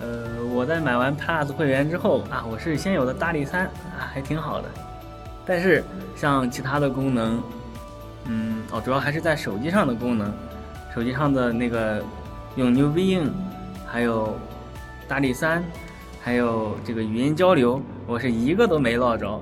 [0.00, 4.68] 呃，我在买完 Plus 会员之后啊，我是先有的大力三啊，还挺好的。
[5.46, 5.84] 但是
[6.16, 7.40] 像其他的功能，
[8.26, 10.32] 嗯，哦，主要还是在手机上的功能，
[10.94, 12.02] 手机上的那个
[12.56, 13.30] 用 New Being，
[13.86, 14.36] 还有
[15.06, 15.62] 大力三，
[16.20, 19.40] 还有这个语音交流，我是一个都没落着，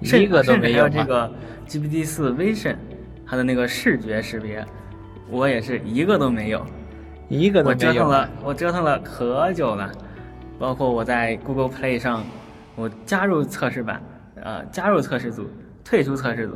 [0.00, 1.30] 一个都没有这个
[1.68, 2.76] GPT 四 Vision，
[3.26, 4.64] 它的那个视觉识别，
[5.30, 6.64] 我也是一个都没有。
[7.28, 7.88] 一个都没有。
[7.90, 9.92] 我折腾了，我折腾了可久了，
[10.58, 12.24] 包括我在 Google Play 上，
[12.74, 14.02] 我加入测试版，
[14.42, 15.46] 呃，加入测试组，
[15.84, 16.54] 退出测试组，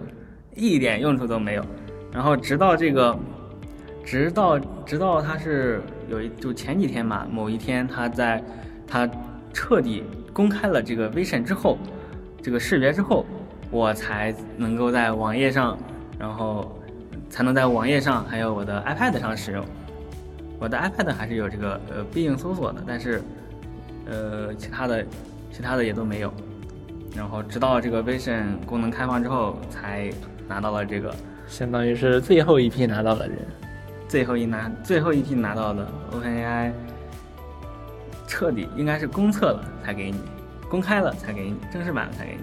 [0.55, 1.65] 一点用处都没有。
[2.13, 3.19] 然后直到这个，
[4.05, 8.43] 直到直到它是有一就前几天吧，某一天它在
[8.87, 9.09] 它
[9.53, 11.79] 彻底公开了这个 Vision 之后，
[12.43, 13.25] 这个视觉之后，
[13.71, 15.79] 我才能够在网页上，
[16.19, 16.79] 然后
[17.31, 19.65] 才能在网页上还有我的 iPad 上使用。
[20.59, 23.23] 我的 iPad 还是有这个呃必应搜索的，但是
[24.07, 25.05] 呃其他的
[25.51, 26.33] 其他的也都没有。
[27.17, 30.11] 然后直到这个 Vision 功能开放之后，才
[30.53, 31.15] 拿到了这个，
[31.49, 33.39] 相当于是最后一批拿到的人，
[34.07, 36.71] 最后一拿最后一批拿到的 OpenAI
[38.27, 40.21] 彻底应该是公测了才给你，
[40.69, 42.43] 公开了才给你，正式版才给你。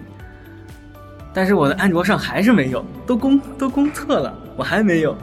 [1.32, 5.16] 但是我的安卓上还是没有，都公都公测了，我还没有。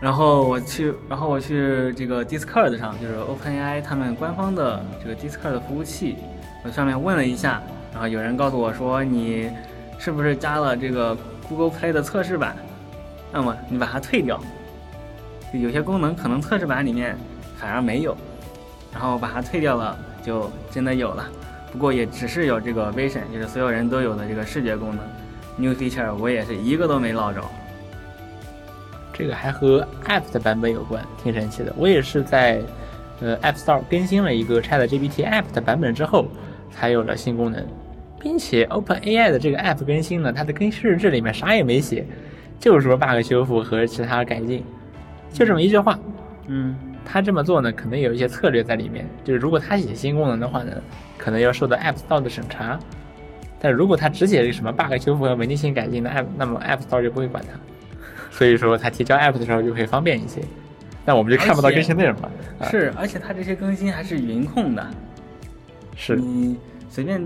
[0.00, 6.16] 然后我去，然后我去这个 Discord 上，就是 OpenAI 他们官方的这个 Discord 服务器，
[6.64, 7.60] 我上面问了一下，
[7.92, 9.50] 然后有人告诉我说，你
[9.98, 11.16] 是不是加了这个
[11.54, 12.56] Google Play 的测试版？
[13.30, 14.40] 那么你把它退掉，
[15.52, 17.16] 有些功能可能测试版里面
[17.58, 18.16] 反而没有，
[18.92, 21.28] 然后把它退掉了，就真的有了。
[21.70, 24.98] 不过也只是有这个 Vision，就是所有人都有的这个视觉功能
[25.56, 27.42] ，New Feature 我也是一个都没捞着。
[29.12, 31.72] 这个还和 App 的版本有关，挺神奇的。
[31.76, 32.62] 我也是在
[33.20, 36.26] 呃 App Store 更新了一个 ChatGPT App 的版本之后，
[36.70, 37.66] 才有了新功能，
[38.22, 42.06] 并且 OpenAI 的这个 App 更新呢，它的更新日志里面啥也没写，
[42.60, 44.64] 就是说 bug 修复和其他改进，
[45.32, 45.98] 就这么一句话。
[46.46, 50.72] 嗯，他这么做呢，可能有一些策略在里面，就是如果他写新功能的话呢，
[51.18, 52.78] 可能要受到 App Store 的审查，
[53.60, 57.58] 但如果他只写这个什么 bug 修复和稳定性改进的 App，那么 App Store 就不会管他。
[58.30, 60.40] 所以说，他提交 app 的时候就会方便一些，
[61.04, 62.30] 那我们就看不到更新内容了。
[62.70, 64.86] 是，而且它这些更新还是云控的，
[65.94, 66.16] 是。
[66.16, 66.56] 你
[66.88, 67.22] 随便，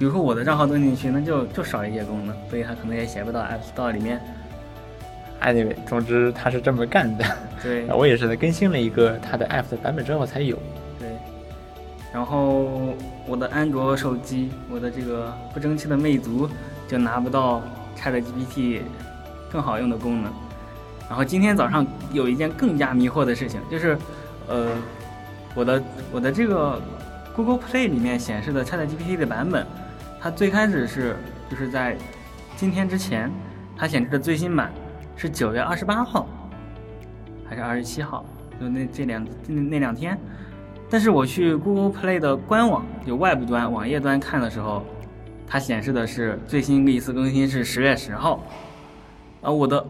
[0.00, 4.18] 比如说我的账号登进去，那就就少一些功能，所以它可能也写不到 app store 里面。
[5.42, 7.24] Anyway，总之它是这么干的。
[7.62, 10.56] 对， 我也是在更新了一个它的 app 的版本之后才有。
[10.98, 11.10] 对，
[12.14, 12.94] 然后
[13.26, 16.48] 我的安卓手机，我的这个不争气的魅族
[16.88, 17.60] 就拿不到
[17.98, 18.80] ChatGPT。
[19.52, 20.30] 更好用的功能，
[21.08, 23.98] 然后今天早上有一件更加迷惑的事情，就是，
[24.46, 24.68] 呃，
[25.56, 25.82] 我的
[26.12, 26.80] 我的这个
[27.34, 29.66] Google Play 里面显示的 ChatGPT 的版本，
[30.20, 31.16] 它最开始是
[31.50, 31.96] 就是在
[32.56, 33.30] 今天之前，
[33.74, 34.70] 它显示的最新版
[35.16, 36.28] 是九月二十八号，
[37.48, 38.24] 还是二十七号？
[38.60, 40.18] 就那这两那那两天，
[40.90, 44.84] 但是我去 Google Play 的官网，就外部端网页端看的时候，
[45.46, 48.44] 它显示的是最新的一次更新是十月十号。
[49.40, 49.86] 啊，我的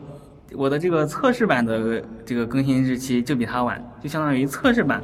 [0.53, 5.03] 我的这个测试版的这个更新日期就比它晚，就相当于测试版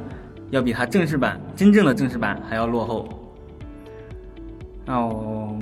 [0.51, 3.26] 要比它正式版真正的正式版还要落后。
[4.87, 5.59] 那我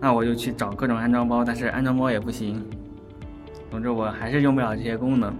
[0.00, 2.64] 那我就去找各种安装包，但是安装包也不行。
[3.70, 5.30] 总之我还是用不了这些功能，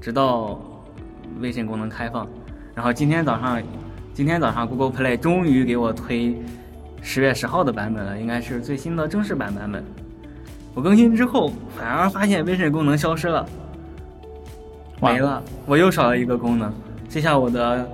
[0.00, 0.58] 直到
[1.40, 2.26] 微信功能开放。
[2.74, 3.62] 然后今天早上，
[4.14, 6.34] 今天早上 Google Play 终于给我推
[7.02, 9.84] 十月十号的版本了，应该是最新的正式版版本。
[10.74, 13.46] 我更新之后，反而发现 Vision 功能消失了，
[15.02, 16.72] 没了，我又少了一个功能。
[17.06, 17.88] 这下我的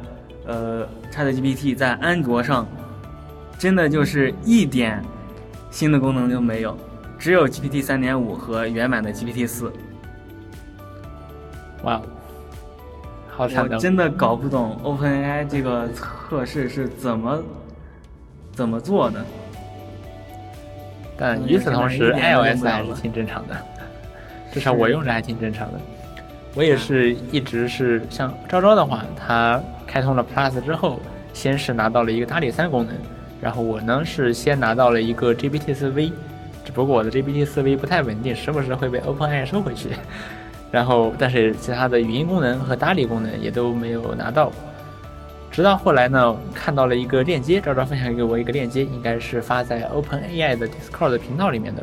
[0.46, 2.66] 呃 ChatGPT 在安卓上，
[3.60, 5.04] 真的就是一点
[5.70, 6.74] 新的功能都没有，
[7.18, 9.70] 只有 GPT 三点五和原版的 GPT 四。
[11.82, 12.00] 哇，
[13.28, 17.42] 好惨我真的搞不懂 OpenAI 这个测试是怎么
[18.50, 19.22] 怎么做的。
[21.18, 23.54] 但与此同时，iOS 还是挺正常的，
[24.50, 25.78] 至少我用着还挺正常的。
[26.54, 30.98] 我也是一直是像昭昭的话，他开通了 Plus 之后，
[31.34, 32.94] 先是拿到了一个打底三功能，
[33.40, 36.12] 然后我呢是先拿到了一个 GPT 四 V，
[36.64, 39.90] 只不过我的 GPT 四 V 不太稳定，时不时会被 OpenAI 收回去。
[40.70, 44.52] 然后，但是其他的语音功能和搭理功能也都没有拿到。
[45.50, 51.82] 直到后来呢，看到了一个链接，赵赵分享给我一个链接，应该是发在 OpenAI 的 Discord 频道里面的。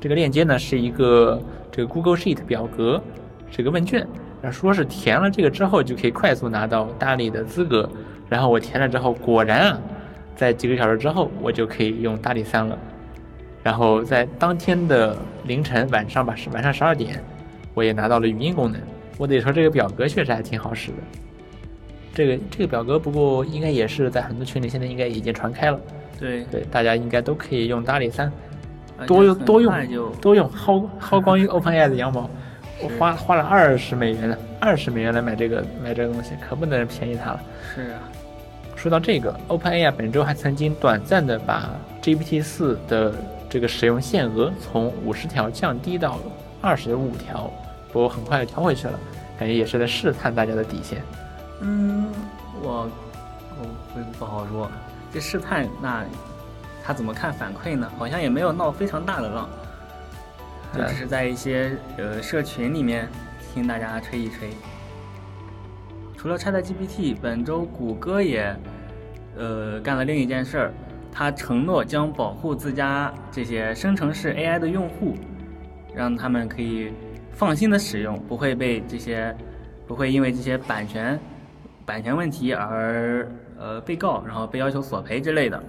[0.00, 3.02] 这个链接呢是一个这个 Google Sheet 表格，
[3.50, 4.06] 是个问卷，
[4.40, 7.90] 然后说是填了这个之后就可以快速拿到大理的资格，
[8.28, 9.80] 然后我填了之后，果然啊，
[10.36, 12.78] 在几个小时之后我就可以用大理三了。
[13.62, 17.22] 然后在当天的凌晨晚上吧，是晚上十二点，
[17.74, 18.80] 我也拿到了语音功能。
[19.18, 20.96] 我得说这个表格确实还挺好使的。
[22.14, 25.78] 这个这个表格不过应该也是在很多群里现在应该已经传开了。
[26.18, 28.32] 对对，大家应该都可以用大理三，
[29.06, 32.28] 多用多用多用薅薅光一个 OpenAI 的羊毛。
[32.82, 37.40] 我花花了二十美元呢，二十美元来买这个买这个东西，可不能便宜它了。
[37.74, 38.00] 是啊，
[38.80, 41.68] 说到这个，OpenAI 本周还曾经短暂的把
[42.00, 43.12] GPT 四的
[43.46, 46.18] 这个使用限额从五十条降低到
[46.62, 47.52] 二十五条，
[47.92, 48.98] 不过很快就调回去了，
[49.38, 51.02] 感觉也是在试探大家的底线。
[51.60, 52.10] 嗯，
[52.62, 52.88] 我
[53.60, 54.70] 我不不好说，
[55.12, 56.02] 这试探那
[56.82, 57.86] 他怎么看反馈呢？
[57.98, 59.46] 好像也没有闹非常大的浪，
[60.74, 63.06] 就只是在一些呃社群里面
[63.52, 64.48] 听大家吹一吹。
[66.20, 68.54] 除了 ChatGPT，本周谷歌也
[69.38, 70.74] 呃干了另一件事儿，
[71.10, 75.14] 它承诺将保护自家这些生成式 AI 的用户，
[75.94, 76.92] 让他们可以
[77.32, 79.34] 放心的使用，不会被这些
[79.86, 81.18] 不会因为这些版权
[81.86, 83.26] 版权问题而
[83.58, 85.62] 呃被告，然后被要求索赔之类的。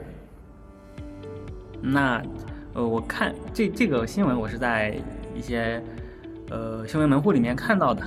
[1.82, 2.22] 那
[2.74, 5.00] 呃，我看这这个新闻，我是在
[5.34, 5.82] 一些
[6.50, 8.04] 呃新闻门户里面看到的，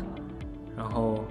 [0.77, 1.25] 然后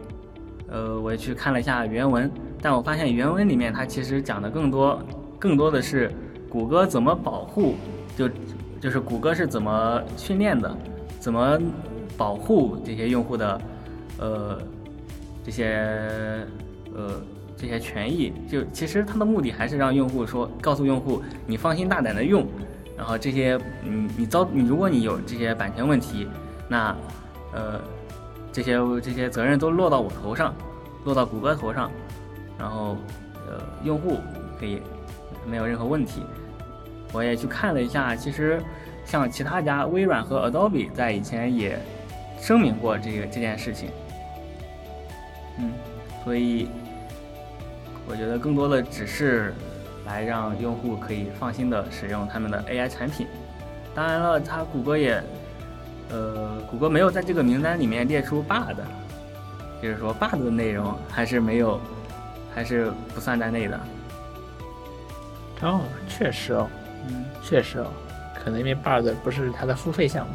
[0.74, 5.00] 呃我也去看了一下原文，但我发现原文里面它其实讲的更多
[5.38, 6.12] 更多的是
[6.50, 7.76] 谷歌怎么保护，
[8.18, 8.28] 就
[8.82, 10.76] 就是谷歌是怎么训练的，
[11.20, 11.60] 怎么
[12.18, 13.62] 保护这些用户的
[14.18, 14.58] 呃
[15.44, 15.68] 这些
[16.96, 17.22] 呃
[17.56, 22.46] 这些权益，就其实它的目的还是让用户说告诉用户你放心大胆的用，
[22.98, 26.28] 然后这些你你遭你如果你有这些版权问题，
[26.68, 26.96] 那
[27.54, 27.80] 呃
[28.54, 30.54] 这些这些责任都落到我头上，
[31.04, 31.92] 落到谷歌头上，
[32.58, 32.96] 然后
[33.48, 34.20] 呃用户
[34.60, 34.82] 可以
[35.46, 36.24] 没有任何问题。
[37.12, 38.62] 我也去看了一下，其实
[39.06, 41.78] 像其他家微软和 Adobe 在以前也
[42.40, 43.90] 声明过这个这件事情。
[45.60, 45.72] 嗯，
[46.24, 46.70] 所以
[48.08, 49.54] 我觉得更多的只是
[50.06, 53.28] 来让用户可以放心的使用他们的 AI 产品。
[53.94, 55.22] 当然了，它谷歌也，
[56.10, 58.80] 呃，谷歌没有在这个名单里面列出 bug，
[59.82, 61.80] 就是说 bug 的内容还是没有，
[62.54, 63.80] 还是不算在内的。
[65.62, 66.68] 哦，确实哦，
[67.08, 67.88] 嗯，确实哦，
[68.44, 70.34] 可能因为 Bard 不是它的付费项目，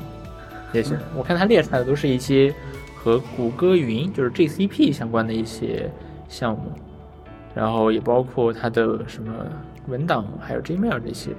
[0.72, 2.54] 也许我看它列出来的都是一些
[2.96, 5.90] 和谷歌云就是 GCP 相关的一些
[6.30, 6.72] 项目，
[7.54, 9.34] 然后也包括它的什么
[9.86, 11.32] 文档，还有 Gmail 这些，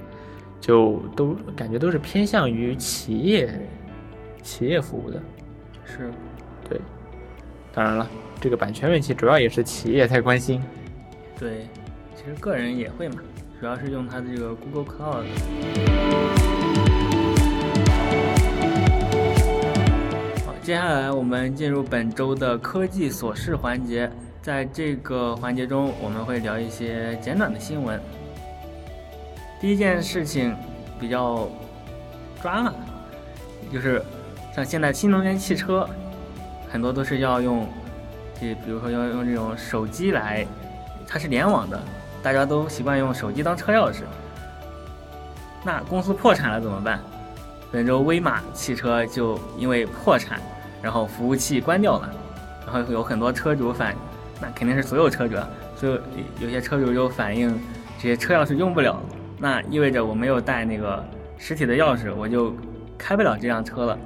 [0.60, 3.52] 就都感觉都是偏向于企业
[4.42, 5.20] 企业服务的。
[5.84, 6.10] 是，
[6.68, 6.80] 对，
[7.72, 8.08] 当然了，
[8.40, 10.62] 这个版权问题主要也是企业在关心。
[11.38, 11.66] 对，
[12.14, 13.16] 其实个人也会嘛，
[13.58, 15.24] 主要是用它的这个 Google Cloud。
[20.46, 24.10] 好，接下来我们进入本周的科技琐事环节，
[24.42, 28.00] 在这个环节中，我们会聊一些简短的新闻。
[29.60, 30.54] 第一件事情
[30.98, 31.48] 比较
[32.40, 32.72] 抓马，
[33.72, 34.02] 就是
[34.54, 35.88] 像现在新能源汽车，
[36.70, 37.66] 很多都是要用，
[38.40, 40.46] 这比如说要用这种手机来，
[41.06, 41.80] 它是联网的，
[42.22, 44.02] 大家都习惯用手机当车钥匙。
[45.64, 47.00] 那公司破产了怎么办？
[47.70, 50.40] 本周威马汽车就因为破产，
[50.82, 52.10] 然后服务器关掉了，
[52.66, 53.94] 然后有很多车主反，
[54.40, 55.36] 那肯定是所有车主，
[55.76, 55.96] 所有
[56.40, 57.56] 有些车主就反映
[57.98, 59.00] 这些车钥匙用不了，
[59.38, 61.04] 那意味着我没有带那个
[61.38, 62.52] 实体的钥匙，我就
[62.98, 63.98] 开不了这辆车了。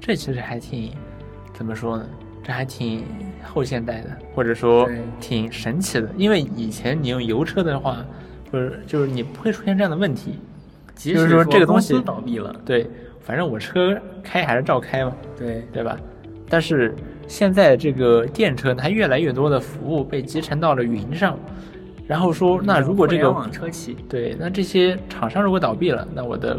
[0.00, 0.92] 这其实还挺，
[1.52, 2.06] 怎么说呢？
[2.42, 3.04] 这还挺
[3.42, 4.88] 后现代的，或者说
[5.20, 6.08] 挺神奇的。
[6.16, 8.04] 因为以前你用油车的话，
[8.50, 10.38] 不是就是你不会出现这样的问题。
[10.94, 12.88] 即使说这个东公西司倒闭了，对，
[13.20, 15.96] 反正我车开还是照开嘛，对对吧？
[16.48, 16.94] 但是
[17.26, 21.38] 现在这个电车，它越来越多的服务被集成到了云上，
[22.06, 26.58] 然后说，那如果这个网车企，对，那这些厂商如果倒闭了，那我的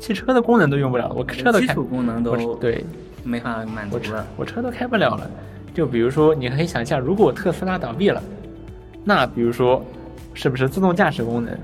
[0.00, 2.84] 汽车的功能都用不了了，我车都开基础功能我都对
[3.24, 4.26] 没法满足我车了。
[4.36, 5.30] 我车都开不了了。
[5.74, 8.22] 就比如说，你可以想象，如果特斯拉倒闭了，
[9.04, 9.84] 那比如说，
[10.34, 11.56] 是不是自动驾驶功能？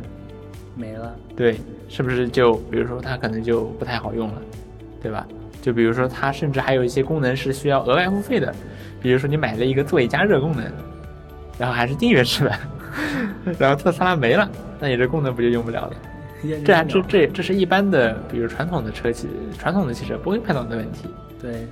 [0.76, 1.56] 没了，对，
[1.88, 4.42] 是不是就比如说它可能就不太好用了，
[5.02, 5.26] 对吧？
[5.62, 8.54] 就比如说它甚至还有一些功能是需要额外付费的，
[9.00, 10.64] 比如说你买了一个座椅加热功能，
[11.58, 12.52] 然后还是订阅制的，
[13.58, 15.92] 然后特斯拉没了，那你这功能不就用不了了？
[16.64, 19.28] 这还这这这是一般的，比如传统的车企、
[19.58, 21.08] 传统的汽车不会碰到的问题。
[21.40, 21.66] 对，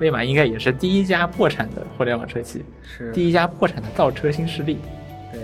[0.00, 4.78] 威马应该也是第一家破产的互联网车企，是第一家破产的造车新势力。
[5.32, 5.40] 对，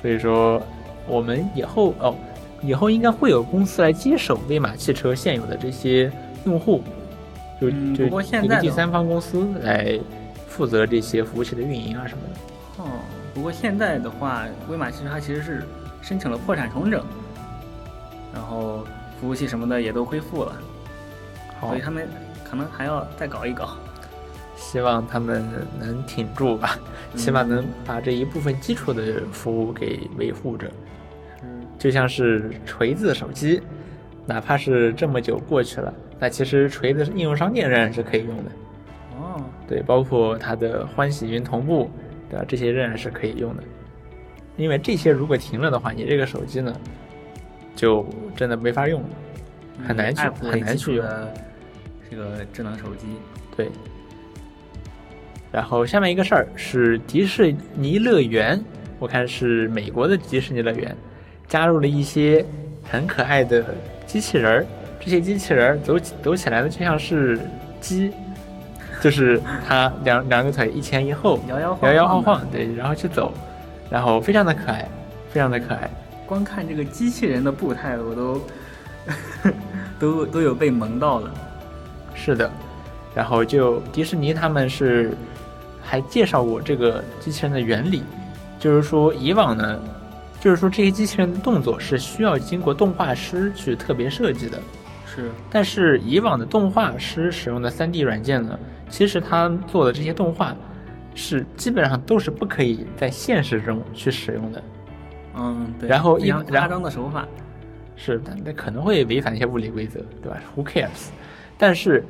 [0.00, 0.62] 所以说，
[1.06, 2.14] 我们以后哦，
[2.62, 6.10] 以后应该会有公司来接手威马汽车现有的这些
[6.44, 6.82] 用户，
[7.60, 9.98] 就就嗯不过现一个在第三方公司来
[10.48, 12.82] 负责这些服务器的运营啊什么的。
[12.82, 12.86] 哦，
[13.34, 15.62] 不过现在的话，威马汽车它其实是
[16.06, 17.04] 申请了破产重整，
[18.32, 18.86] 然后
[19.20, 20.56] 服务器什么的也都恢复了，
[21.60, 22.08] 所以，他们
[22.48, 23.76] 可能还要再搞一搞。
[24.54, 25.44] 希望他们
[25.80, 26.78] 能挺住吧，
[27.12, 30.70] 嗯起码能把这一部分基础的服务给维护着。
[31.42, 33.60] 嗯，就像是锤子手机，
[34.26, 38.50] 哪怕是这么久过去了，那其实锤子应用商店仍然是可以用的。
[39.18, 41.90] 哦，对，包括它的欢喜云同步，
[42.30, 42.44] 对吧？
[42.46, 43.62] 这些仍然是可以用的。
[44.56, 46.74] 因为这些如果停了的话，你这个手机呢，
[47.74, 49.08] 就真的没法用了，
[49.86, 51.06] 很难去很难去用。
[52.10, 53.06] 这个智能手机。
[53.56, 53.70] 对。
[55.52, 58.62] 然后下面一个事儿是迪士尼乐园，
[58.98, 60.94] 我看是美国的迪士尼乐园，
[61.48, 62.44] 加入了一些
[62.82, 63.64] 很可爱的
[64.06, 64.66] 机器人儿。
[65.00, 67.38] 这些机器人儿走起走起来呢，就像是
[67.80, 68.12] 鸡，
[69.00, 73.32] 就是它两两个腿一前一后， 摇摇晃摇摇晃晃晃，对，然后去走，
[73.90, 74.88] 然后非常的可爱，
[75.30, 75.90] 非常的可爱。
[76.26, 78.40] 光看这个机器人的步态，我都
[79.98, 81.30] 都都有被萌到了。
[82.14, 82.50] 是的，
[83.14, 85.12] 然后就迪士尼他们是
[85.82, 88.02] 还介绍过这个机器人的原理，
[88.58, 89.78] 就是说以往呢，
[90.40, 94.58] 就是说这些机器人的动作是需要经过动画师去特别设计的，
[95.06, 98.58] 是，但是以往的动画师使用的 3D 软件呢，
[98.90, 100.56] 其实他做的这些动画
[101.16, 104.62] 是基本上都是不可以在现实中去使用的，
[105.34, 105.88] 嗯，对。
[105.88, 107.26] 然后一夸张的手法，
[107.96, 111.08] 是，但那可能会违反一些物理规则，对吧？Who cares？
[111.56, 112.04] 但是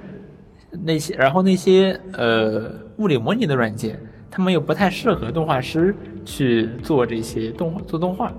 [0.72, 3.96] 那些，然后那些呃物理模拟的软件，
[4.28, 5.94] 他们又不太适合动画师
[6.24, 8.32] 去做这些动画做动画。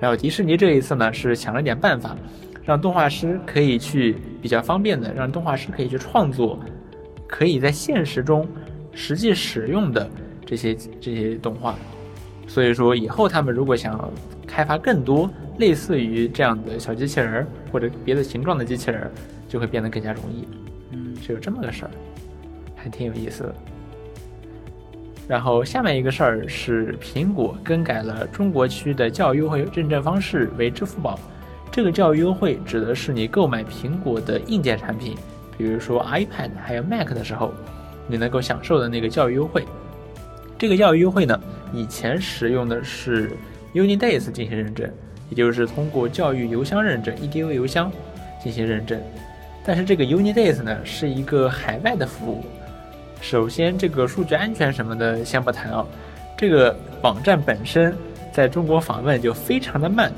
[0.00, 2.16] 然后迪士尼这一次呢，是想了点办法，
[2.64, 6.58] 让动画师可以去比较方便的，让动画师可以去创作，
[7.28, 8.44] 可以在现实中
[8.94, 10.08] 实际使用的
[10.46, 11.74] 这些这些动画。
[12.46, 14.12] 所以说，以后他们如果想
[14.46, 15.28] 开发更多
[15.58, 19.10] 类似于这样的小机器人儿或者别的形状的机器人儿，
[19.48, 20.46] 就会变得更加容易。
[20.92, 21.90] 嗯，是有这么个事儿，
[22.76, 23.54] 还挺有意思的。
[25.26, 31.18] 然后下面一个事儿是苹果更改了中国区的教育优惠认证方式为支付宝。
[31.72, 35.16] 这个教育优惠指的是你购买苹果的硬件产品，
[35.56, 37.54] 比如说 iPad 还有 Mac 的时候，
[38.06, 39.64] 你能够享受的那个教育优惠。
[40.58, 41.38] 这个教育优惠呢，
[41.72, 43.32] 以前使用的是
[43.74, 44.88] Unidays 进行认证，
[45.30, 47.90] 也就是通过教育邮箱认证 EDU 邮箱
[48.42, 49.00] 进行认证。
[49.66, 52.44] 但是这个 Unidays 呢是一个海外的服务，
[53.20, 55.84] 首先这个数据安全什么的先不谈啊，
[56.36, 57.96] 这个网站本身
[58.30, 60.12] 在中国访问就非常的慢，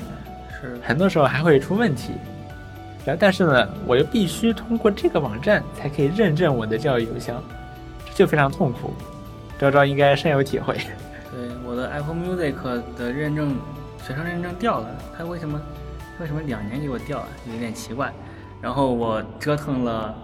[0.61, 2.11] 是，很多时候还会出问题。
[3.05, 7.66] 然后但是呢，我又必须通过这个网站才可以认证我的教育邮箱，这
[8.17, 8.91] 就非常痛苦。
[9.59, 10.73] 昭昭应该深有体会。
[10.73, 12.55] 对，我的 Apple Music
[12.97, 13.55] 的认证，
[13.99, 15.61] 学生认证掉了，它为什么
[16.19, 18.11] 为什么两年给我掉啊，有点奇怪。
[18.59, 20.15] 然后我折腾了，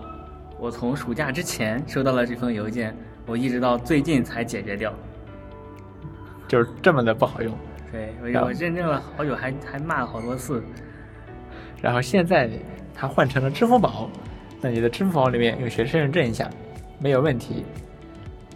[0.57, 4.91] 我从暑假之前收到了这封邮件，我一直到最近才解决掉。
[6.47, 7.55] 就是这么的不好用。
[7.91, 10.63] 对，我我认证了好久，还还骂了好多次。
[11.79, 12.49] 然后现在
[12.95, 14.09] 它换成了支付宝，
[14.61, 16.49] 那你的支付宝里面用学生认证一下，
[16.97, 17.63] 没有问题。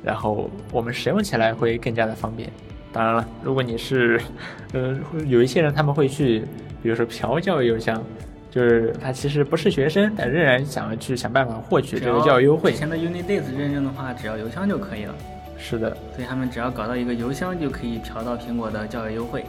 [0.08, 2.50] 然后我们使用起来会更加的方便。
[2.94, 4.20] 当然了，如果你是，
[4.72, 6.46] 呃，有一些人他们会去，
[6.82, 8.02] 比如说嫖教育邮箱，
[8.50, 12.76] 就是他其实不是学生，但仍然想要去想办法获取这个教育优惠以。
[12.76, 15.14] 前的 Unidays 认证的话，只要邮箱就可以了，
[15.58, 19.44] 是的，所以他们只要搞到一个邮箱就可以嫖到苹果的教育优惠。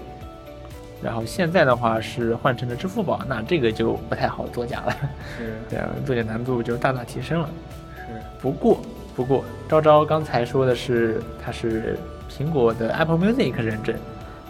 [1.01, 4.97] 然后现在的话是换成了支付宝，那这个就不太好作假了，
[5.39, 7.49] 是 这样作假难度就大大提升了。
[7.95, 8.03] 是，
[8.43, 8.81] 不过，
[9.19, 11.99] 不过，昭昭刚才说的是它是
[12.31, 13.97] 苹果的 Apple Music 认证，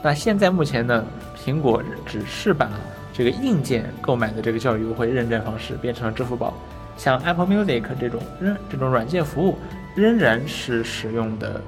[0.02, 1.02] 那现在目前呢，
[1.34, 2.68] 苹果只是把
[3.10, 6.52] 这个硬件购买的这个教育优惠认证方式变成了支付宝，
[6.98, 9.56] 像 Apple Music 这种仍这种软件服务
[9.96, 11.62] 仍然是使用的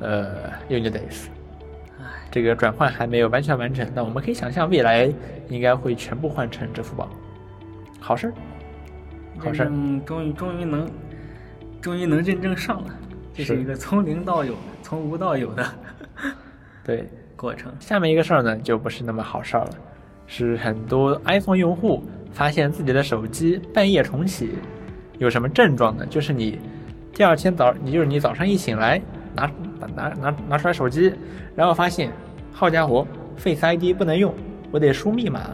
[0.00, 0.28] 呃
[0.70, 1.26] Unidays，
[2.30, 5.12] 这个转换还没有完全完成，那我们可以想象未来
[5.50, 7.10] 应该会全部换成支付宝，
[8.00, 8.32] 好事儿。
[9.38, 9.66] 好事儿。
[9.66, 10.88] 证终于终于能，
[11.82, 12.90] 终于能认证上了，
[13.34, 15.66] 这是是一个从零到有、从无到有的
[16.84, 17.72] 对， 过程。
[17.80, 19.70] 下面一个事儿呢，就不是那么好事儿了，
[20.28, 24.52] 是很多 iPhone 用户发现自己的手机半夜重启，
[25.18, 26.06] 有什么症状呢？
[26.06, 26.60] 就是你
[27.12, 29.02] 第二天早，你就是你早上一醒来，
[29.34, 29.50] 拿
[29.96, 31.12] 拿拿拿出来手机，
[31.56, 32.12] 然后发现，
[32.52, 33.04] 好家伙
[33.36, 34.32] ，Face ID 不能用，
[34.70, 35.50] 我得输密码，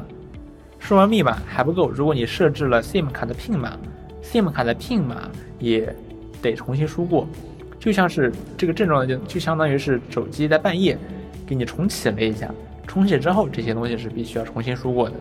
[0.79, 3.79] 输完密码还不够，如果你设置了 SIM 卡的 PIN 码
[4.22, 5.95] ，SIM 卡的 PIN 码也
[6.43, 7.26] 得重新输过，
[7.78, 10.97] 就像是这个症状就就相当于是手机在半夜
[11.47, 12.51] 给你重启了一下，
[12.86, 15.14] 重启之后这些东西是必须要重新输过的。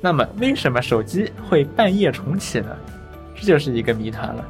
[0.00, 2.76] 那么为什么手机会半夜重启呢？
[3.34, 4.44] 这就是一个谜团了。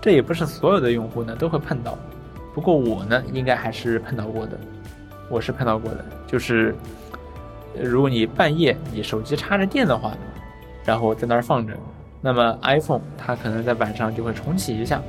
[0.00, 1.98] 这也不是所有的用户呢都会碰到，
[2.54, 4.58] 不过我呢应该还是碰到过的。
[5.28, 6.74] 我是碰到过的，就是
[7.80, 10.12] 如果你半夜你手机插着电的话，
[10.84, 11.74] 然后在那儿放着，
[12.20, 15.00] 那么 iPhone 它可能在晚上就会重启一下。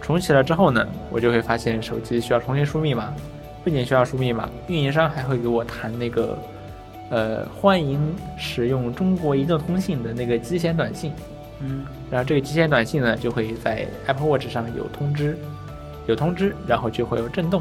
[0.00, 3.12] 重启了之后呢，我就会发现手机需要重新输密码，
[3.62, 6.38] 不仅需要输密码，运营商还会给我弹那个。
[7.10, 8.00] 呃，欢迎
[8.38, 11.12] 使用中国移动通信的那个机械短信，
[11.60, 15.36] 嗯，然后这个机械短信呢，就会在 Apple Watch 上有通知，
[16.06, 17.60] 有通知，然后就会有震动，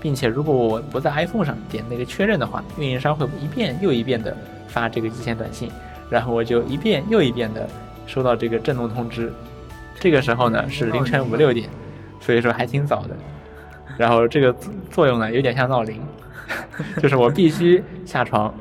[0.00, 4.34] 并且如果我不在 iPhone 上点那个确认的话，运营商会一遍又一遍的
[4.66, 5.70] 发这个机械短信，
[6.08, 7.68] 然后我就一遍又一遍的
[8.06, 9.32] 收到这个震动通知，
[10.00, 11.68] 这个时候呢是凌晨五六点，
[12.20, 13.16] 所以说还挺早的，
[13.98, 14.52] 然后这个
[14.90, 16.00] 作用呢有点像闹铃。
[17.00, 18.52] 就是我必须下床，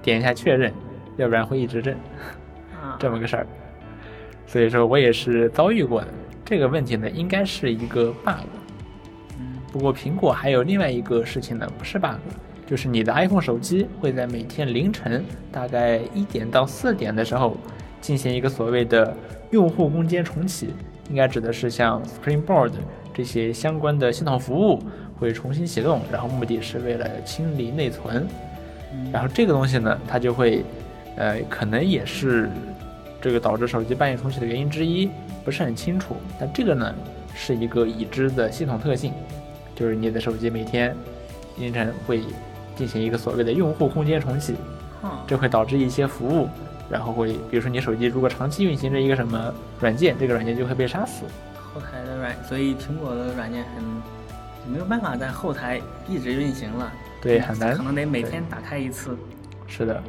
[0.00, 0.72] 点一下确认，
[1.16, 1.94] 要不然会一直震，
[2.98, 3.46] 这么个事儿。
[4.46, 6.08] 所以说我也是遭遇过的。
[6.46, 8.46] 这个问题呢，应该是一个 bug。
[9.70, 12.16] 不过苹果还有另外一个事情呢，不是 bug，
[12.66, 17.56] 就是你的 iPhone 手机会在每天凌晨大概一点到四点的时候
[18.04, 19.16] 进行一个所谓的
[19.50, 20.68] 用户空间重启，
[21.08, 22.72] 应该指的是像 Springboard
[23.14, 24.78] 这些相关的系统服务。
[25.16, 28.26] 会重新启动，然后目的是为了清理内存，
[29.12, 30.64] 然后这个东西呢，它就会，
[31.16, 32.50] 呃，可能也是
[33.22, 35.08] 这个导致手机半夜重启的原因之一，
[35.44, 36.16] 不是很清楚。
[36.38, 36.92] 但这个呢，
[37.32, 39.12] 是一个已知的系统特性，
[39.76, 40.94] 就是你的手机每天
[41.58, 42.20] 凌晨会
[42.74, 44.56] 进行一个所谓的用户空间重启，
[45.28, 46.48] 这会导致一些服务，
[46.90, 51.24] 然后会，比如说你手机如果长期运行着一个什么软件，这个软件就会被杀死。
[51.74, 53.84] 后台的软，所以苹果的软件很。
[54.66, 55.78] 没有办法在后台
[56.08, 59.14] 一直运行了，对，很难，可能得每天打开一次。
[59.66, 60.02] 是的，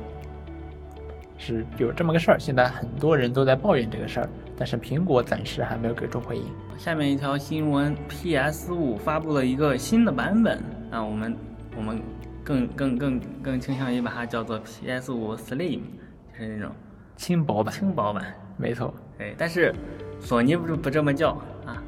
[1.38, 2.40] 是有这么个事儿。
[2.40, 6.46] 现在很多人都在抱怨这个事儿，但是苹果暂时还没有给出回应。
[6.78, 11.36] 下面一条新闻：PS 五发布了一个新的版本，啊，我们
[11.76, 12.02] 我们
[12.42, 16.05] 更更更更倾向于把它叫做 PS 五 Slim，就
[16.38, 16.72] 是那种
[17.16, 17.74] 轻薄版。
[17.74, 18.26] 轻薄版，
[18.58, 18.94] 没错。
[19.20, 19.74] 哎，但是
[20.20, 21.30] 索尼不不这么叫
[21.66, 21.82] 啊，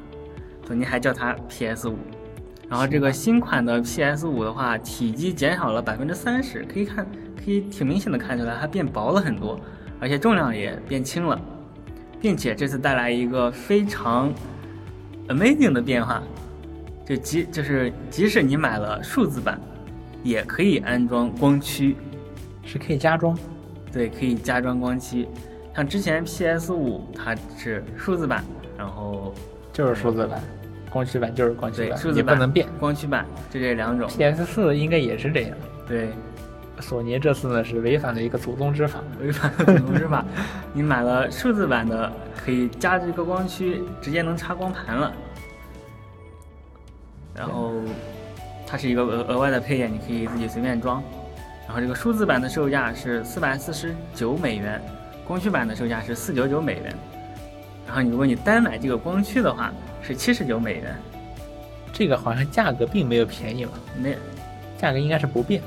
[0.66, 1.96] 索尼还叫它 PS 五。
[2.68, 7.06] 然后这个新款的 PS 五的话，体积减少了百分之三十，可以看，
[7.42, 9.58] 可以挺明显的看出来，它变薄了很多，
[9.98, 11.40] 而且重量也变轻了，
[12.20, 14.30] 并且这次带来一个非常
[15.28, 16.22] amazing 的变化，
[17.06, 19.58] 就即就是即使你买了数字版，
[20.22, 21.96] 也可以安装光驱，
[22.62, 23.34] 是可以加装，
[23.92, 25.26] 对，可以加装光驱，
[25.74, 28.44] 像之前 PS 五它是数字版，
[28.76, 29.34] 然后
[29.72, 30.40] 就是数字版。
[30.90, 32.66] 光驱版就是光驱版，你不能变。
[32.80, 34.08] 光驱版就这两种。
[34.08, 35.50] PS 四应该也是这样。
[35.86, 36.08] 对，
[36.80, 40.24] 索尼这次呢是违反了一个祖宗之法，违反了祖宗之法。
[40.72, 42.10] 你买了数字版的，
[42.42, 45.12] 可以加这个光驱，直接能插光盘了。
[47.34, 47.74] 然后
[48.66, 51.02] 它是一个额额外的配件，你可以自己随便装。
[51.68, 54.80] 然后这个数字版的售价是四百四十九美元，
[55.26, 56.94] 光驱版的售价是四九九美元。
[57.86, 59.70] 然后如果你单买这个光驱的话，
[60.02, 60.96] 是七十九美元，
[61.92, 63.72] 这个好像价格并没有便宜吧？
[63.98, 64.16] 没，
[64.78, 65.62] 价格应该是不变。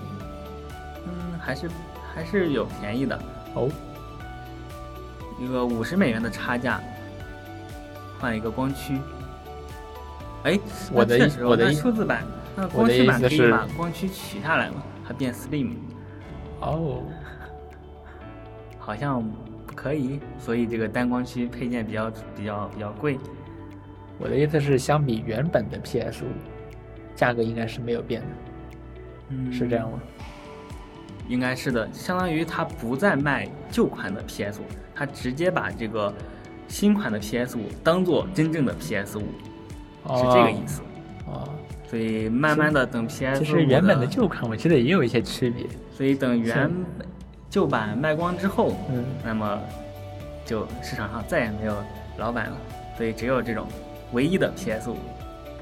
[1.05, 1.69] 嗯，还是
[2.15, 3.19] 还是有便宜的
[3.53, 3.69] 哦。
[5.39, 6.81] 一个五十美元的差价，
[8.19, 8.97] 换一个光驱。
[10.45, 10.59] 哎，
[10.91, 12.23] 我的我的数字版，
[12.55, 14.81] 那光驱版可以把光驱取下来吗？
[15.07, 15.75] 它变 slim。
[16.61, 17.03] 哦，
[18.79, 19.21] 好像
[19.67, 23.17] 不可以，所以这个单光驱配件比较比较比较贵。
[24.19, 26.27] 我的意思是，相比原本的 PS 五，
[27.15, 28.27] 价格应该是没有变的，
[29.29, 29.99] 嗯，是这样吗？
[31.27, 36.13] 应该是的，相当于它不再卖旧款的 PS 五，它直接把这个
[36.67, 40.81] 新款的 PS 五当做真正的 PS 五，是这个意思。
[41.91, 45.65] 哦，所以慢慢的等 PS 五，其实原本的旧款我记得也有一些区别，
[45.95, 46.71] 所以等原
[47.49, 49.59] 旧版卖光之后，嗯，那么
[50.45, 51.75] 就市场上再也没有
[52.17, 52.57] 老版了，
[52.97, 53.67] 所以只有这种。
[54.13, 54.97] 唯一的 PS 五。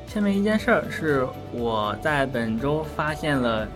[0.07, 3.67] 下面一件事儿是我在本周发现了，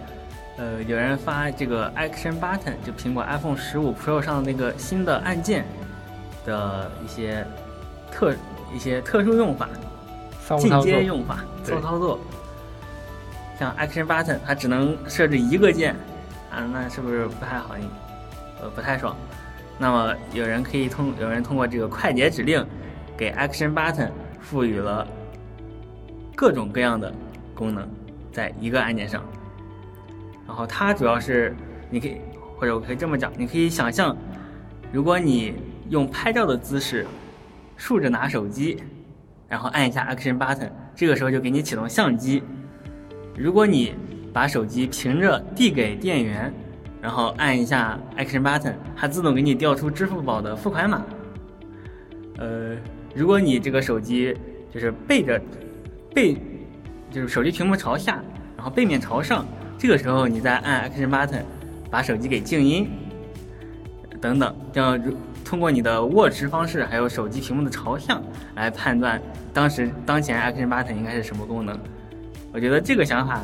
[0.58, 5.64] 呃，有人发这个 Action Button，就苹果 iPhone 十五 Pro 上的那个新的按键，
[6.44, 7.46] 的一些
[8.12, 8.34] 特
[8.74, 9.70] 一些特殊用法、
[10.58, 12.20] 进阶用法、对骚操作。
[13.64, 15.96] 像 Action Button，它只能设置一个键
[16.52, 17.76] 啊，那是不是不太好？
[18.62, 19.16] 呃，不太爽。
[19.78, 22.66] 那么有人可以通，有人通过这个快捷指令，
[23.16, 24.12] 给 Action Button
[24.42, 25.08] 赋予了
[26.36, 27.14] 各种各样的
[27.56, 27.90] 功能，
[28.34, 29.24] 在一个按键上。
[30.46, 31.56] 然后它主要是，
[31.90, 32.18] 你可以
[32.58, 34.14] 或者我可以这么讲，你可以想象，
[34.92, 35.56] 如果你
[35.90, 37.08] 用拍照的姿势
[37.78, 38.84] 竖着拿手机，
[39.48, 42.44] 然后按一下 Action Button，这个时候就给你启动相机。
[43.36, 43.94] 如果你
[44.32, 46.54] 把手机平着递给店员，
[47.02, 51.04] 然后按一下 Action Button，它自动给你调出支付宝的付款码。
[52.38, 52.76] 呃，
[53.16, 54.36] 如果你这个手机
[54.72, 55.42] 就是背着
[56.14, 56.38] 背，
[57.12, 58.24] 就是手机屏幕朝下，
[58.56, 59.46] 然后背面朝上，
[59.78, 61.42] 这个时候你再按 Action Button，
[61.90, 62.90] 把手机给静音，
[64.22, 65.00] 等等，这样
[65.44, 68.22] 通过你的握持方式还有手机屏幕的朝向
[68.56, 69.22] 来判断
[69.54, 71.78] 当时当前 Action Button 应该是什么功能。
[72.54, 73.42] 我觉得这个想法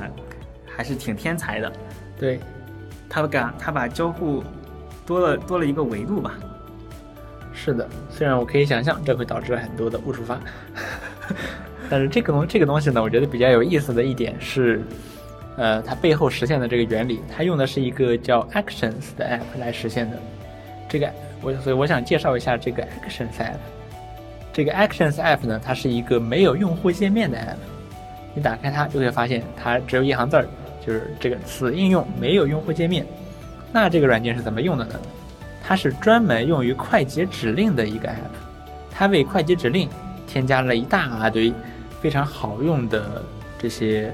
[0.65, 1.71] 还是挺天才的，
[2.19, 2.39] 对，
[3.09, 4.43] 他把他把交互
[5.05, 6.35] 多了多了一个维度吧。
[7.51, 10.39] 是的，虽然我可以想象这会导致很多的误触发，
[11.89, 14.81] 但是这个东这个东西呢，我觉得比较有意思的一点是，
[15.57, 20.17] 呃，它背后实现的这个原理，它用的是一个叫 Actions 的 app 来实现的。
[20.87, 23.57] 这个我所以我想介绍一下这个 Actions app。
[24.53, 27.78] 这个 Actions app 呢，它是一个没有用户界面的 app。
[28.33, 30.45] 你打开它就会发现它只有一行字儿，
[30.85, 33.05] 就是这个此应用没有用户界面。
[33.71, 34.95] 那这个软件是怎么用的呢？
[35.63, 38.13] 它是专门用于快捷指令的一个 app，
[38.91, 39.87] 它为快捷指令
[40.25, 41.53] 添加了一大堆
[42.01, 43.23] 非常好用的
[43.59, 44.11] 这些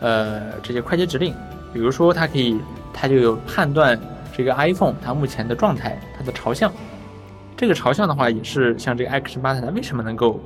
[0.00, 1.34] 呃这些快捷指令，
[1.72, 2.58] 比如说它可以
[2.92, 3.98] 它就有判断
[4.34, 6.72] 这个 iPhone 它目前的状态，它的朝向。
[7.56, 10.40] 这个朝向的话也是像这个 Action Button 它为什么能够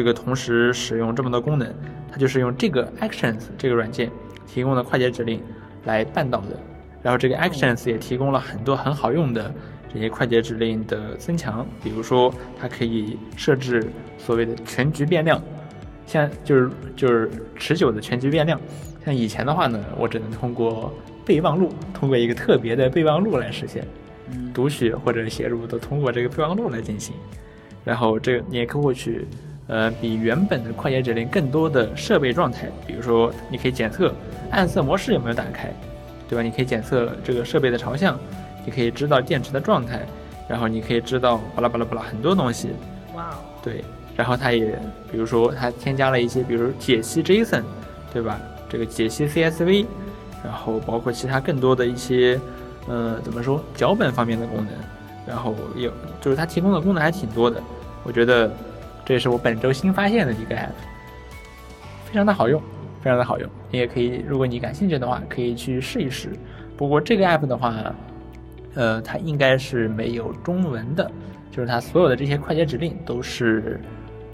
[0.00, 1.70] 这个同时使用这么多功能，
[2.10, 4.10] 它就是用这个 Actions 这个软件
[4.46, 5.42] 提供的快捷指令
[5.84, 6.58] 来办到的。
[7.02, 9.52] 然后这个 Actions 也提供了很多很好用的
[9.92, 15.38] 这些快捷指令的增强，比如说它可以设置所谓的全局变量，
[16.06, 18.58] 像就是就是持久的全局变量。
[19.04, 20.90] 像以前的话呢，我只能通过
[21.26, 23.86] 备忘录，通过一个特别的备忘录来实现，
[24.30, 27.14] 嗯，读取或者写入都通过这个备忘录来进行。
[27.84, 29.26] 然后这个你也可以获取，
[29.70, 34.12] 呃，比原本的快捷指令更多的设备状态，比如说你可以检测
[34.50, 35.72] 暗色模式有没有打开，
[36.28, 36.42] 对吧？
[36.42, 38.18] 你可以检测这个设备的朝向，
[38.66, 40.04] 你可以知道电池的状态，
[40.48, 42.70] 然后你可以知道巴拉巴拉巴拉很多东西，
[43.14, 43.84] 哇哦，对。
[44.16, 44.76] 然后它也，
[45.10, 47.62] 比如说它添加了一些，比如解析 JSON，
[48.12, 48.38] 对吧？
[48.68, 49.86] 这个解析 CSV，
[50.44, 52.38] 然后包括其他更多的一些，
[52.88, 54.68] 呃，怎么说脚本方面的功能，
[55.26, 57.62] 然后有就是它提供的功能还挺多的，
[58.02, 58.50] 我觉得
[59.10, 60.68] 这也是我本周新发现的一个 app，
[62.04, 62.62] 非常的好用，
[63.02, 63.50] 非常的好用。
[63.68, 66.28] 你也可以，如果你感兴趣的话，可以去试一试。
[66.76, 67.92] 不过这个 app 的话，
[68.76, 71.10] 呃，它应该是没有中文的，
[71.50, 73.80] 就是它所有的这些快捷指令都是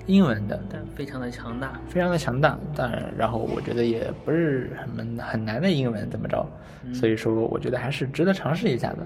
[0.04, 1.80] 英文的，但非常的强大。
[1.88, 6.46] 非常的强大，但然后我觉得也不是很很难的英文怎么着，
[6.92, 8.98] 所以说我觉得还是值得尝试一下的。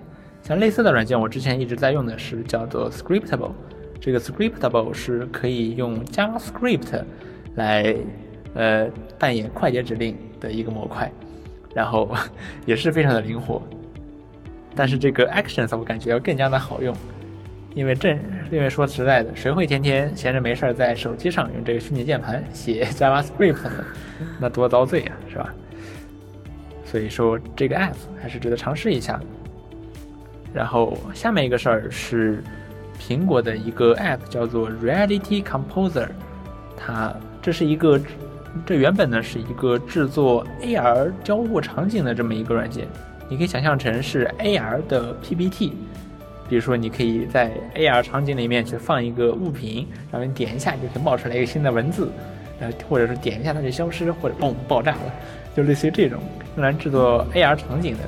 [0.43, 3.53] 像类似的软件，我之前一直在用的是叫做 Scriptable，
[4.01, 7.05] 这个 Scriptable 是可以用 JavaScript
[7.57, 7.95] 来
[8.55, 8.89] 呃
[9.19, 11.13] 扮演快捷指令的一个模块，
[11.75, 12.11] 然后
[12.65, 13.63] 也是非常的灵活。
[14.75, 16.97] 但是这个 Actions 我感觉要更加的好用，
[17.75, 18.19] 因为正
[18.51, 23.85] 因为说实在的，谁会天天闲着没事儿在手机上用这个虚拟键盘写 JavaScript 呢？
[24.41, 25.55] 那多遭罪啊，是吧？
[26.85, 29.21] 所以说这个 app 还是值得尝试一下。
[30.53, 32.43] 然后下面一个事儿是
[33.01, 36.09] 苹果的一个 app 叫做 Reality Composer，
[36.77, 37.99] 它这是一个
[38.67, 42.87] 这原本呢是一个制作 AR 交互场景的这么一个软件，
[43.29, 45.73] 你可以想象成是 AR 的 PPT。
[46.49, 52.11] 比如说，你可以在 AR 场景里面去放一个物品，然后你点一下就可以冒出来一个新的文字，
[52.59, 55.15] 呃，或者是点一下它就消失，或者嘣爆炸了，
[55.57, 56.19] 就类似于这种
[56.57, 58.01] 用来制作 AR 场景的。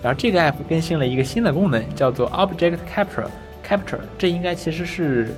[0.00, 3.26] 然后这个 app 更新了一个新的功能，叫做 Object Capture。
[3.66, 5.28] Capture 这应该其实是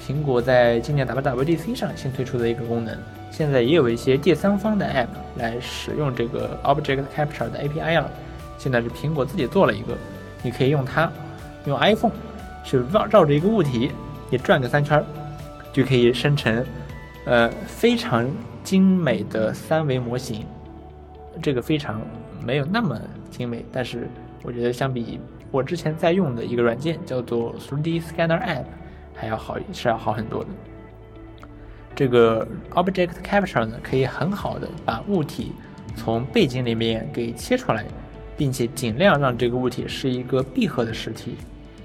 [0.00, 2.96] 苹果在今年 WWDC 上新推出的一个功能。
[3.30, 8.10] 现在也有一些第三方的 app 来使用这个 Object Capture 的 API 了。
[8.58, 9.96] 现在是苹果自己做了一个，
[10.42, 11.10] 你可以用它，
[11.66, 12.12] 用 iPhone
[12.62, 13.90] 去绕绕着一个物体，
[14.30, 15.04] 你转个三圈儿，
[15.72, 16.64] 就可以生成
[17.24, 18.30] 呃非常
[18.62, 20.46] 精美的三维模型。
[21.42, 22.00] 这个非常
[22.46, 22.96] 没有那么
[23.30, 24.08] 精美，但是
[24.44, 25.18] 我觉得相比
[25.54, 28.64] 我之前在用的一个软件叫做 3D Scanner App，
[29.14, 30.48] 还要好是要好很多的。
[31.94, 35.52] 这个 Object Capture 呢，可以很好的把物体
[35.94, 37.84] 从背景里面给切出来，
[38.36, 41.36] 并且尽量让这个物体是一个闭合的实体，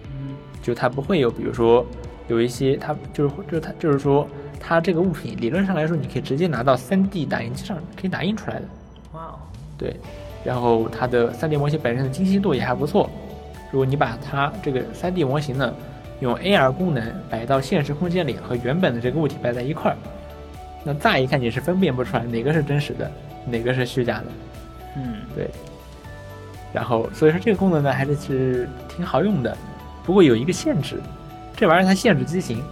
[0.05, 1.85] 嗯就它不会有，比如说
[2.27, 4.27] 有一些它就是就是它就是说
[4.59, 8.65] 它这个物品理论上来说，你可以直接拿到 3D 打印机上可以打印出来的。
[9.13, 9.37] 哇哦，
[9.77, 9.95] 对，
[10.43, 13.07] 然后它的 3D 模型本身的精细度也还不错。
[13.71, 15.73] 如果你把它这个 3D 模型呢，
[16.19, 19.97] 用 AR 功能摆到现实空间里，和原本的这个物体摆在一块儿，
[20.83, 23.11] 那乍一看你是分辨不出来哪个是真实的，
[23.45, 24.25] 哪个是虚假的。
[24.97, 25.15] 嗯。
[25.35, 25.49] 对，
[26.73, 29.55] 然后所以说这个功能呢还是是挺好用的，
[30.03, 30.99] 不过有一个限制，
[31.55, 32.63] 这玩意儿它限制机型，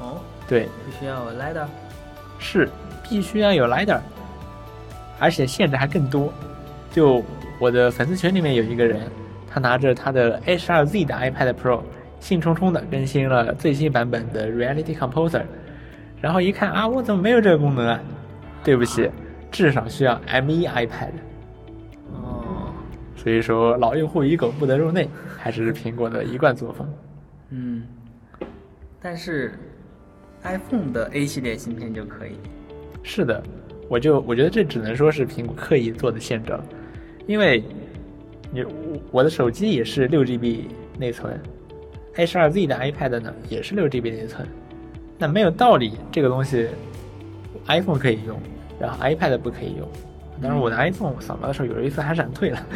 [0.00, 1.66] 哦，对，必须要有 lidar，
[2.38, 2.68] 是
[3.02, 4.00] 必须要有 lidar，
[5.18, 6.32] 而且限制还更多。
[6.92, 7.22] 就
[7.58, 9.10] 我的粉丝群里面有一个人，
[9.56, 11.80] 他拿着他的 H2Z 的 iPad Pro，
[12.20, 15.44] 兴冲冲的更新了最新版本的 Reality Composer，
[16.20, 17.98] 然后一看啊，我怎么没有这个功能啊？
[18.62, 19.10] 对不起，
[19.50, 21.08] 至少需要 M1 iPad。
[22.12, 22.68] 哦，
[23.16, 26.86] 所以说老用户与狗不得入内，还是苹果的一贯作风。
[27.48, 27.82] 嗯，
[29.00, 29.54] 但是
[30.42, 32.32] iPhone 的 A 系列芯片就可以，
[33.02, 33.42] 是的，
[33.88, 36.62] 我就我觉得这只能说是苹果刻意做的限制了，
[37.26, 37.64] 因为
[38.52, 38.70] 你我
[39.10, 40.68] 我的手机也是六 GB
[40.98, 41.38] 内存
[42.14, 44.46] ，H2Z 的 iPad 呢也是六 GB 内存，
[45.18, 46.68] 那没有道理这个东西
[47.66, 48.38] iPhone 可以用，
[48.78, 49.88] 然后 iPad 不可以用。
[50.40, 52.66] 当然，我的 iPhone 扫描的时候有一次还闪退了，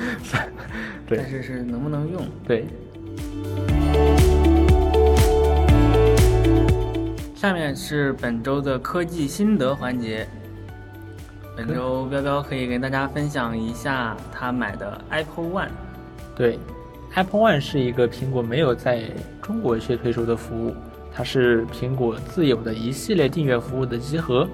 [1.06, 2.22] 对但是是能不能用？
[2.46, 2.64] 对，
[7.34, 10.26] 下面是本周的科技心得环节。
[11.66, 15.68] 本周彪彪可以跟大家分享一下他买的 Apple One。
[16.34, 16.58] 对
[17.14, 19.04] ，Apple One 是一个苹果没有在
[19.42, 20.74] 中国去推出的服务，
[21.14, 24.48] 它是苹果自有的一系列订阅服务的集合，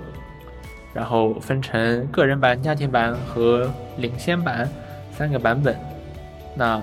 [0.92, 4.68] 然后分成个人版、家庭版和领先版
[5.12, 5.76] 三个版本。
[6.54, 6.82] 那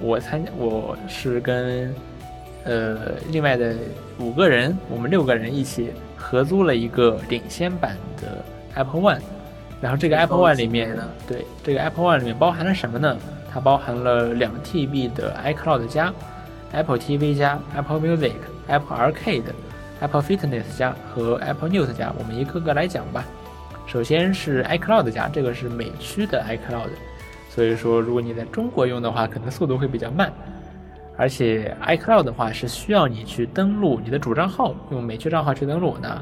[0.00, 1.94] 我参我是跟
[2.64, 3.76] 呃另外的
[4.18, 8.44] 五个人，我们六个人一起合租了一个领先版的
[8.74, 9.20] Apple One。
[9.82, 13.16] 然后这个 Apple One 里面呢，对这个 Apple One 里面包含了什么呢？
[13.52, 16.10] 它包含了两 TB 的 iCloud 加、
[16.70, 18.32] Apple TV 加、Apple Music、
[18.68, 19.42] Apple Arcade、
[20.00, 22.12] Apple Fitness 加和 Apple News 加。
[22.16, 23.24] 我们一个个来讲吧。
[23.84, 26.88] 首先是 iCloud 加，这个是美区的 iCloud，
[27.50, 30.32] 所以说如果你在中国用的话，可能速度会比较慢。
[31.18, 35.96] 而且 iCloud 的话是需要你去登录你的主账号，用美区账号去登录。
[36.00, 36.18] 那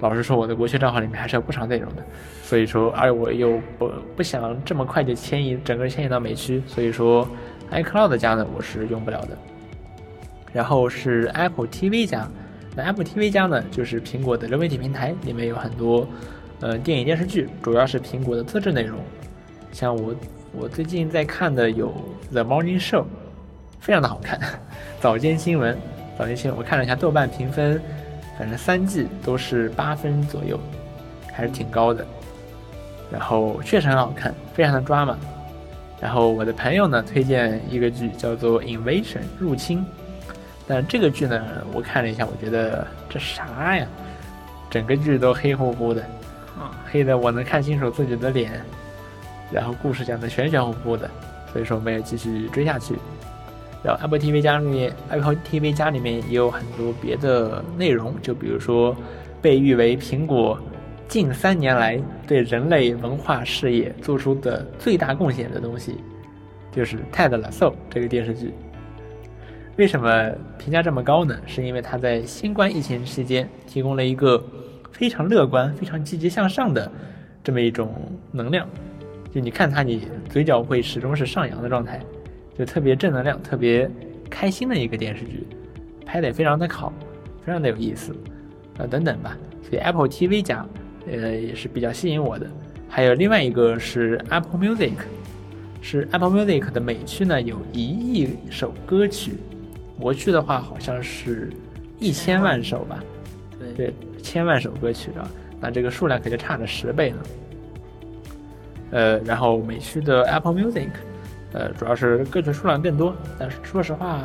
[0.00, 2.02] 老实说，我的国区账号里面还是有不少内容的，
[2.42, 7.26] 所以说，而我又不不想这么快就迁移整个迁移到美区，所以说
[7.70, 9.38] iCloud 加呢我是用不了的。
[10.52, 12.28] 然后是 Apple TV 加，
[12.76, 16.06] 那 Apple TV 加呢就是苹果的流媒体平台，里面有很多
[16.60, 18.98] 呃电影电视剧，主要是苹果的自制内容，
[19.72, 20.14] 像我
[20.52, 21.92] 我最近在看的有
[22.30, 23.04] The Morning Show，
[23.80, 24.38] 非常的好看，
[25.00, 25.76] 早间新闻，
[26.18, 27.80] 早间新闻我看了一下豆瓣评分。
[28.38, 30.58] 反正三季都是八分左右，
[31.32, 32.04] 还是挺高的。
[33.10, 35.16] 然后确实很好看，非常的抓马。
[36.00, 39.84] 然后我的朋友呢推荐一个剧叫做《Invasion》入侵，
[40.66, 43.86] 但这个剧呢我看了一下，我觉得这啥呀？
[44.68, 46.02] 整个剧都黑乎乎的，
[46.58, 48.60] 啊，黑的我能看清楚自己的脸，
[49.52, 51.08] 然后故事讲的玄玄乎乎的，
[51.52, 52.96] 所以说没有继续追下去。
[53.84, 58.96] 然后 Apple TV 加里面，Apple TV 加里面也有很多别的内容，就比如说
[59.42, 60.58] 被誉为苹果
[61.06, 65.98] 近三年来对人类文化事业做出的最大贡献的东西，
[66.72, 68.54] 就是《泰德·拉索》这个电视剧。
[69.76, 71.36] 为什么评价这么高呢？
[71.46, 74.42] 是因为它在新冠疫情期间提供了一个
[74.92, 76.90] 非常乐观、非常积极向上的
[77.42, 77.92] 这么一种
[78.32, 78.66] 能量，
[79.30, 82.00] 就你看它，你嘴角会始终是上扬的状态。
[82.56, 83.90] 就特别正能量、特别
[84.30, 85.46] 开心的一个电视剧，
[86.06, 86.92] 拍的也非常的好，
[87.44, 88.14] 非常的有意思，
[88.78, 89.36] 啊等等吧。
[89.62, 90.64] 所以 Apple TV 加，
[91.06, 92.46] 呃也是比较吸引我的。
[92.88, 94.92] 还有另外一个是 Apple Music，
[95.80, 99.32] 是 Apple Music 的美区呢有一亿首歌曲，
[99.98, 101.50] 国区的话好像是
[101.98, 103.02] 一千万首吧，
[103.58, 105.28] 对，对，千万首歌曲啊，
[105.60, 107.16] 那这个数量可就差了十倍呢。
[108.92, 110.90] 呃，然后美区的 Apple Music。
[111.54, 114.20] 呃，主要是歌曲数量更多，但是说实话，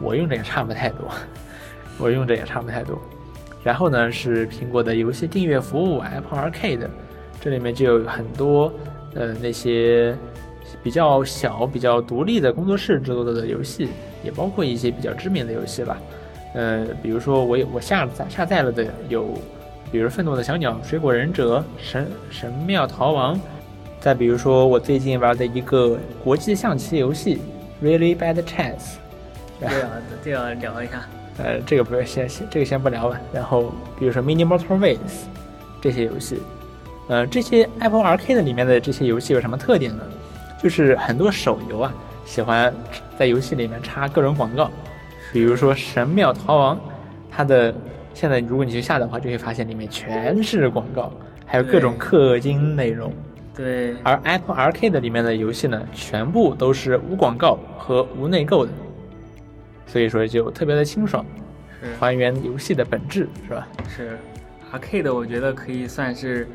[0.00, 1.08] 我用着也差不太多，
[1.98, 2.98] 我用着也差不太多。
[3.62, 6.88] 然后呢，是苹果的游戏订阅服务 Apple Arcade，
[7.40, 8.72] 这里面就有很多
[9.14, 10.16] 呃那些
[10.82, 13.88] 比较小、比较独立的工作室制作的游戏，
[14.22, 15.98] 也包括一些比较知名的游戏吧。
[16.54, 19.34] 呃，比如说我有我下载下载了的有，
[19.90, 23.38] 比如愤怒的小鸟、水果忍者、神神庙逃亡，
[24.04, 27.40] 再比如说我最近玩的一个国际象棋游戏
[27.82, 28.96] Really Bad Chess，
[29.58, 29.88] 这个
[30.22, 31.08] 这样聊一下。
[31.38, 33.18] 呃，这个不是先先这个先不聊吧。
[33.32, 34.98] 然后比如说 Mini Motorways
[35.80, 36.38] 这些游戏，
[37.08, 40.02] 呃，这些 Apple Arcade 里面的这些游戏有什么特点呢？
[40.62, 41.94] 就是很多手游啊，
[42.26, 42.70] 喜欢
[43.18, 44.70] 在游戏里面插各种广告。
[45.32, 46.76] 比如说《神庙逃亡》，
[47.30, 47.74] 它的
[48.12, 51.10] 现在如果你去下的话，就会发现里面全是广告，
[51.46, 53.10] 还有各种氪金内容。
[53.54, 53.94] 对。
[54.02, 58.72] 而 Apple Arcade 里面的游戏呢，全部都是无广告和无内购的，
[59.86, 61.24] 所以说就特别的清爽，
[61.98, 63.68] 还原游戏的本质，是吧？
[63.88, 64.18] 是。
[64.72, 66.48] Arcade 我觉得可以算是，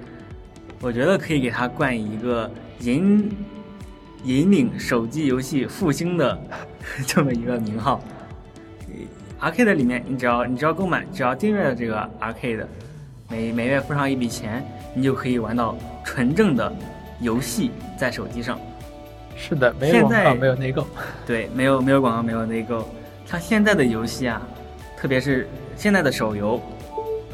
[0.82, 3.32] 我觉得可以给它冠以一个引
[4.26, 6.38] 引领手机游戏复兴的
[7.08, 8.02] 这么一个名号。
[9.40, 12.66] Arcade 里面，你只要你只要购买，只要订阅了这个 Arcade，
[13.30, 14.62] 每每月付上一笔钱，
[14.94, 16.72] 你就可以玩到纯正的
[17.20, 18.60] 游戏在手机上。
[19.36, 20.86] 是的，没有广告，没有内购。
[21.26, 22.88] 对，没有没有广告，没有内购。
[23.26, 24.42] 像现在的游戏啊，
[24.98, 26.62] 特别是现在的手游，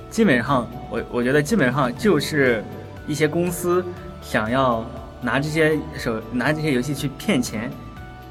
[0.09, 2.63] 基本上我我觉得基本上就是
[3.07, 3.83] 一些公司
[4.21, 4.85] 想要
[5.21, 7.71] 拿这些手拿这些游戏去骗钱，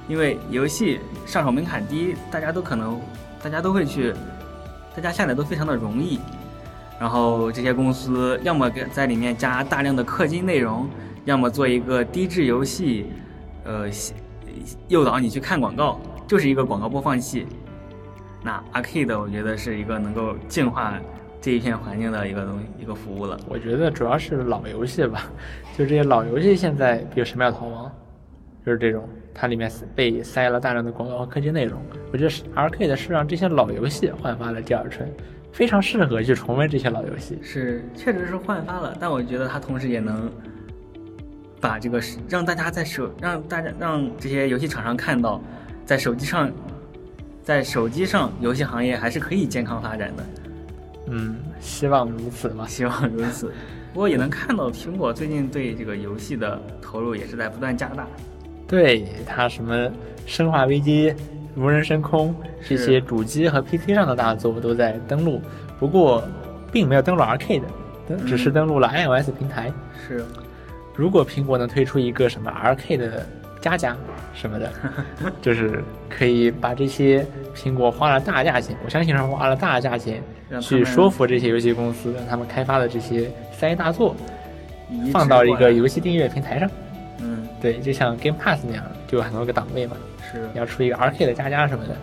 [0.06, 3.00] 因为游戏上手门槛低，大家都可能。
[3.42, 4.14] 大家都会去，
[4.96, 6.18] 大家下载都非常的容易，
[6.98, 10.88] 然后这些公司要么给在里面加大量的氪金内容，
[11.24, 13.06] 要么做一个低质游戏，
[13.64, 13.88] 呃，
[14.88, 17.46] 诱导你去看广告，就是一个广告播放器。
[18.42, 20.94] 那 Arcade 我觉得是一个能够净化
[21.40, 23.38] 这一片环境的一个东西，一个服务了。
[23.48, 25.30] 我觉得主要是老游戏吧，
[25.76, 27.86] 就这些老游戏现在，比如《神庙逃亡》。
[28.64, 31.78] 就是这种，它里面被塞了大量的广告和科技内容。
[32.10, 35.06] 我觉得 Arcade 是让这些老游戏焕发了第二春，
[35.54, 37.38] 非常适合去重温这些老游戏。
[37.40, 40.28] 是，确实是焕发了，但我觉得它同时也能
[41.60, 45.40] 把这个让大家在手让大家让这些游戏厂商看到，
[45.86, 46.50] 在手机上，
[47.40, 50.26] 在手机上游戏行业还是可以健康发展的。
[51.06, 53.52] 嗯，希望如此吧，希望如此。
[53.92, 58.08] 不过也能看到苹果最近对这个游戏的投入也是在不断加大。
[58.66, 59.86] 对它什么
[60.26, 61.10] 《生化危机》
[61.56, 62.30] 《无人升空》
[62.68, 65.40] 这些主机和 PC 上的大作都在登录，
[65.78, 66.22] 不过
[66.72, 67.62] 并没有登录 Arcade，
[68.26, 69.72] 只是登录了 iOS 平台。
[70.06, 70.24] 是，
[70.94, 73.10] 如果苹果能推出一个什么 Arcade
[73.60, 73.96] 加加
[74.34, 74.70] 什么的，
[75.40, 77.24] 就是可以把这些
[77.54, 80.22] 苹果花了大价钱，我相信是花了大价钱
[80.60, 84.14] 去说服这些游戏公司，让他们开发的这些三 A 大作
[85.12, 86.68] 放到一个游戏订阅平台上。
[87.64, 89.96] 对，就像 Game Pass 那样，就有很多个档位嘛。
[90.30, 91.96] 是，你要出一个 Arcade 加加什么的，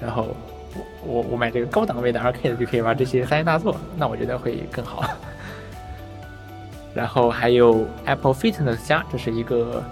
[0.00, 0.28] 然后
[0.76, 5.10] 我我我买这个高档位的 Arcade 就可以玩这些三 A 大作，那我觉得会更好。
[6.94, 9.82] 然后还有 Apple Fitness 加，这是一个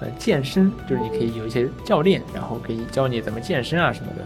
[0.00, 4.24] 呃健身，就是你可以有一些教练，然后可以教你怎么健身啊什么的。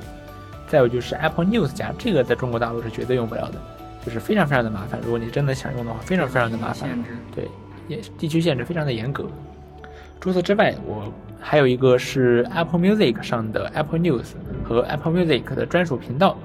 [0.66, 3.58] 再有就是 Apple News 加，这个在中国大陆是绝对用不了的，
[4.02, 4.98] 就是非常非常的麻烦。
[5.04, 6.88] 如果你真的想用的话，非常非常的麻烦。
[7.34, 7.46] 对，
[7.86, 9.26] 也地区限制非常的严格。
[10.20, 14.32] 除此之外，我还有一个是 Apple Music 上的 Apple News
[14.64, 16.36] 和 Apple Music 的专属频道。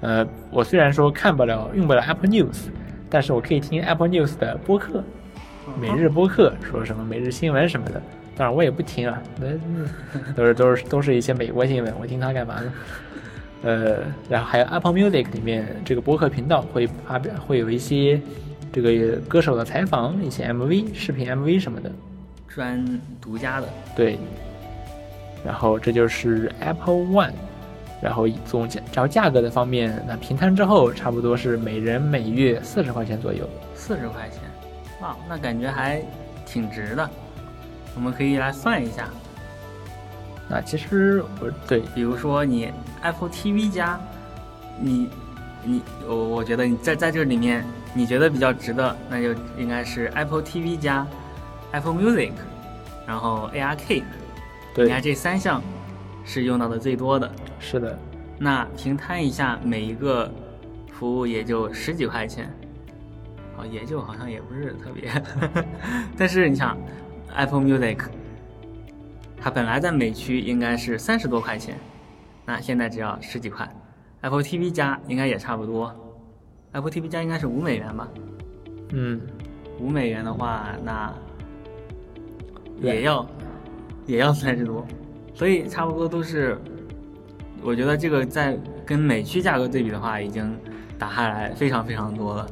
[0.00, 2.68] 呃，我虽然说看不了、用不了 Apple News，
[3.08, 5.02] 但是我可以听 Apple News 的播客，
[5.80, 8.02] 每日播客，说什么每日新闻什么的。
[8.36, 12.72] 当然我也不听啊，那都是都是都是一些美国新闻，我听它干嘛呢？
[13.62, 13.98] 呃，
[14.28, 18.20] 然后还有 Apple Music 里面这个播客频道会发表，会有一些
[18.72, 21.92] 这个歌手的采访，一些 MV、视频 MV 什么的。
[22.54, 22.84] 专
[23.20, 24.18] 独家的对，
[25.44, 27.32] 然后这就是 Apple One，
[28.02, 33.48] 然后总价，然后价格的方面，那平摊之后差不多是每人每月四十块钱左右。
[33.74, 34.40] 四十块钱，
[35.00, 36.02] 哇，那感觉还
[36.44, 37.08] 挺值的。
[37.94, 39.08] 我们可以来算一下。
[40.48, 43.98] 那其实我对，比如说你 Apple TV 加，
[44.78, 45.08] 你
[45.64, 51.06] 你我我觉得你在在这里面你觉得比较值的，那就应该是 Apple TV 加。
[51.72, 52.32] Apple Music，
[53.06, 54.02] 然后 ARK，
[54.74, 55.62] 对，你看这三项
[56.24, 57.30] 是用到的最多的。
[57.58, 57.98] 是的，
[58.38, 60.30] 那平摊一下，每一个
[60.92, 62.52] 服务也就十几块钱，
[63.56, 65.10] 哦，也就好像也不是特别。
[66.16, 66.76] 但是你想
[67.34, 67.98] ，Apple Music，
[69.40, 71.78] 它本来在美区应该是三十多块钱，
[72.44, 73.68] 那现在只要十几块。
[74.20, 75.92] Apple TV 加应该也差不多
[76.72, 78.08] ，Apple TV 加应该是五美元吧？
[78.90, 79.20] 嗯，
[79.80, 81.12] 五美元的话，那。
[82.82, 83.26] 也要，
[84.06, 84.84] 也要三十多，
[85.34, 86.58] 所以差不多都是，
[87.62, 90.56] 我觉得这个在跟美区价格对比的话，已经
[90.98, 92.46] 打下来非常非常多了。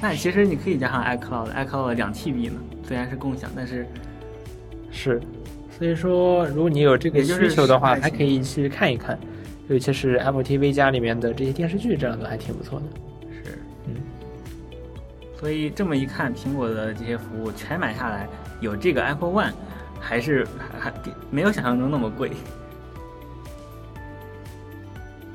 [0.00, 3.86] 那其实你可以加上 iCloud，iCloud 两 TB 呢，虽然是共享，但是
[4.90, 5.20] 是，
[5.70, 9.18] 所以说如果你有这个需求的话，还可以去看一看，
[9.68, 12.86] 尤其是 Apple TV 家里面的这些电视剧，这样的还挺不错的。
[13.44, 13.96] 是，嗯，
[15.38, 18.28] 所以这么一看，苹果的这些服务全买下来，
[18.60, 19.52] 有这个 Apple One，
[20.00, 20.46] 还是
[20.80, 20.94] 还还
[21.30, 22.32] 没有想象中那么贵。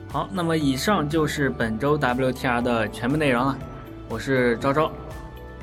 [0.09, 3.57] 好，那么以上就是本周 WTR 的全部内容了。
[4.09, 4.91] 我是昭昭，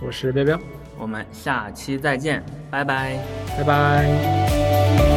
[0.01, 0.59] 我是彪彪，
[0.99, 3.19] 我们下期再见，拜拜。
[3.57, 5.10] 拜拜。